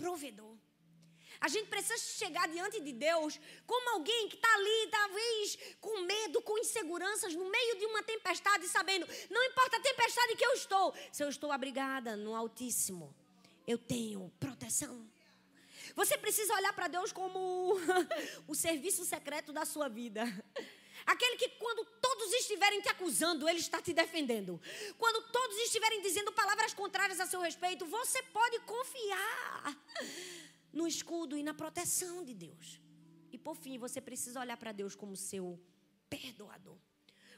[0.00, 0.56] provedor.
[1.40, 6.42] A gente precisa chegar diante de Deus como alguém que está ali, talvez com medo,
[6.42, 10.94] com inseguranças, no meio de uma tempestade, sabendo, não importa a tempestade que eu estou,
[11.10, 13.14] se eu estou abrigada no Altíssimo,
[13.66, 15.08] eu tenho proteção.
[15.94, 17.74] Você precisa olhar para Deus como
[18.46, 20.24] o serviço secreto da sua vida.
[21.06, 24.60] Aquele que, quando todos estiverem te acusando, ele está te defendendo.
[24.98, 29.76] Quando todos estiverem dizendo palavras contrárias a seu respeito, você pode confiar
[30.72, 32.80] no escudo e na proteção de Deus.
[33.32, 35.58] E por fim, você precisa olhar para Deus como seu
[36.08, 36.78] perdoador.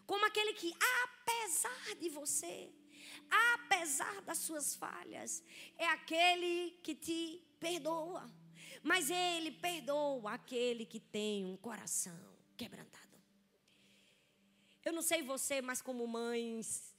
[0.07, 2.71] Como aquele que, apesar de você,
[3.55, 5.43] apesar das suas falhas,
[5.77, 8.31] é aquele que te perdoa.
[8.83, 12.19] Mas ele perdoa aquele que tem um coração
[12.57, 13.02] quebrantado.
[14.85, 16.95] Eu não sei você, mas como mães,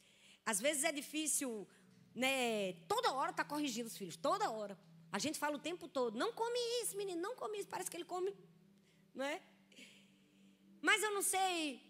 [0.45, 1.67] às vezes é difícil,
[2.15, 2.73] né?
[2.88, 4.77] Toda hora tá corrigindo os filhos, toda hora.
[5.11, 7.67] A gente fala o tempo todo, não come isso, menino, não come isso.
[7.67, 8.34] Parece que ele come,
[9.13, 9.41] não é?
[10.81, 11.81] Mas eu não sei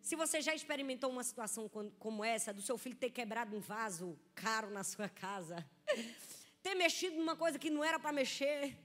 [0.00, 4.18] se você já experimentou uma situação como essa, do seu filho ter quebrado um vaso
[4.34, 5.64] caro na sua casa,
[6.62, 8.76] ter mexido numa coisa que não era para mexer.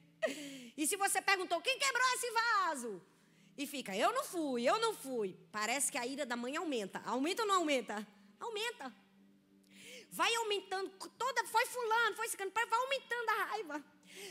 [0.76, 3.02] E se você perguntou, quem quebrou esse vaso?
[3.58, 5.38] E fica, eu não fui, eu não fui.
[5.52, 7.00] Parece que a ira da mãe aumenta.
[7.06, 8.06] Aumenta ou não aumenta?
[8.40, 8.94] Aumenta.
[10.12, 13.86] Vai aumentando, toda foi fulano, foi ficando, vai aumentando a raiva.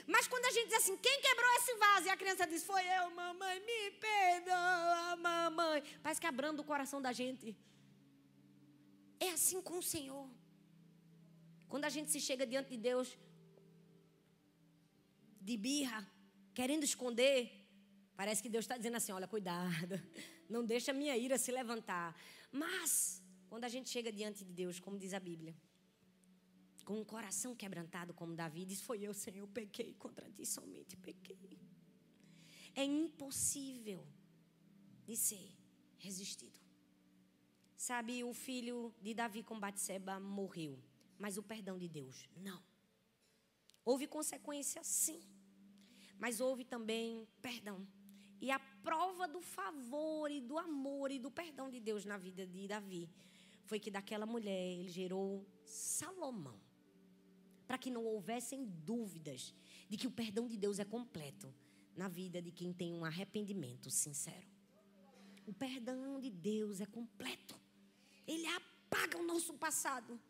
[0.07, 2.07] Mas quando a gente diz assim, quem quebrou esse vaso?
[2.07, 5.83] E a criança diz, foi eu, mamãe, me perdoa, mamãe.
[6.03, 7.57] Parece que abranda o coração da gente.
[9.21, 10.29] É assim com o Senhor.
[11.69, 13.17] Quando a gente se chega diante de Deus,
[15.41, 16.07] de birra,
[16.55, 17.64] querendo esconder,
[18.17, 20.01] Parece que Deus está dizendo assim: olha, cuidado,
[20.49, 22.15] não deixa a minha ira se levantar.
[22.51, 25.55] Mas, quando a gente chega diante de Deus, como diz a Bíblia,
[26.85, 30.97] com um coração quebrantado como Davi, diz: Foi eu, Senhor, eu pequei contra ti, somente
[30.97, 31.59] pequei.
[32.75, 34.07] É impossível
[35.07, 35.53] de ser
[35.99, 36.61] resistido.
[37.77, 40.79] Sabe, o filho de Davi com Batseba morreu,
[41.19, 42.63] mas o perdão de Deus, não.
[43.85, 45.21] Houve consequência, sim,
[46.19, 47.87] mas houve também perdão.
[48.45, 52.47] E a prova do favor e do amor e do perdão de Deus na vida
[52.47, 53.09] de Davi
[53.65, 56.61] foi que daquela mulher ele gerou Salomão.
[57.67, 59.55] Para que não houvessem dúvidas
[59.89, 61.55] de que o perdão de Deus é completo
[61.97, 64.47] na vida de quem tem um arrependimento sincero.
[65.47, 67.59] O perdão de Deus é completo.
[68.27, 70.21] Ele apaga o nosso passado.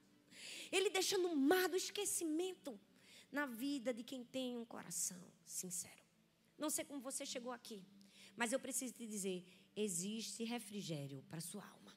[0.71, 2.79] Ele deixa no mar do esquecimento
[3.33, 6.05] na vida de quem tem um coração sincero.
[6.57, 7.85] Não sei como você chegou aqui.
[8.37, 9.45] Mas eu preciso te dizer:
[9.77, 11.97] existe refrigério para sua alma.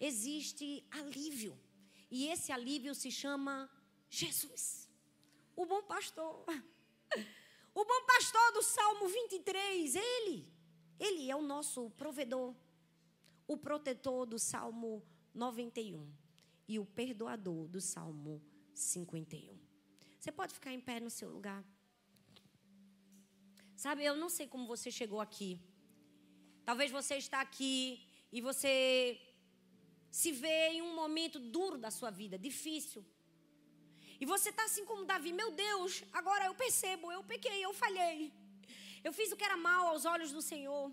[0.00, 1.58] Existe alívio.
[2.10, 3.70] E esse alívio se chama
[4.08, 4.88] Jesus,
[5.54, 6.44] o bom pastor.
[7.74, 10.52] O bom pastor do Salmo 23, ele,
[10.98, 12.52] ele é o nosso provedor,
[13.46, 15.00] o protetor do Salmo
[15.32, 16.12] 91
[16.66, 18.42] e o perdoador do Salmo
[18.74, 19.56] 51.
[20.18, 21.64] Você pode ficar em pé no seu lugar.
[23.82, 25.50] Sabe, eu não sei como você chegou aqui.
[26.68, 27.74] Talvez você está aqui
[28.36, 28.72] e você
[30.10, 33.02] se vê em um momento duro da sua vida, difícil.
[34.20, 38.32] E você está assim como Davi, meu Deus, agora eu percebo, eu pequei, eu falhei.
[39.04, 40.92] Eu fiz o que era mal aos olhos do Senhor.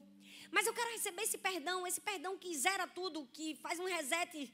[0.52, 4.54] Mas eu quero receber esse perdão, esse perdão que zera tudo, que faz um reset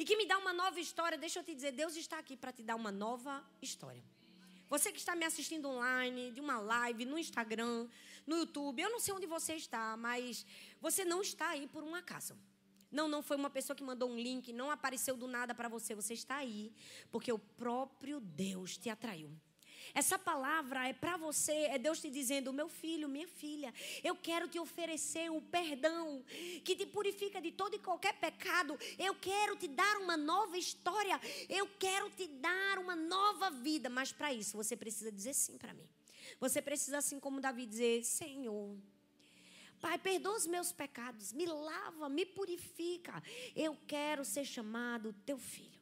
[0.00, 1.16] e que me dá uma nova história.
[1.16, 4.02] Deixa eu te dizer, Deus está aqui para te dar uma nova história.
[4.72, 7.86] Você que está me assistindo online, de uma live, no Instagram,
[8.26, 10.46] no YouTube, eu não sei onde você está, mas
[10.80, 12.34] você não está aí por um acaso.
[12.90, 15.94] Não, não foi uma pessoa que mandou um link, não apareceu do nada para você.
[15.94, 16.72] Você está aí
[17.10, 19.30] porque o próprio Deus te atraiu.
[19.94, 23.72] Essa palavra é para você, é Deus te dizendo: meu filho, minha filha,
[24.02, 26.24] eu quero te oferecer o perdão
[26.64, 28.78] que te purifica de todo e qualquer pecado.
[28.98, 31.20] Eu quero te dar uma nova história.
[31.48, 33.88] Eu quero te dar uma nova vida.
[33.90, 35.88] Mas para isso você precisa dizer sim para mim.
[36.40, 38.76] Você precisa, assim como Davi, dizer: Senhor.
[39.80, 43.20] Pai, perdoa os meus pecados, me lava, me purifica.
[43.54, 45.81] Eu quero ser chamado teu filho.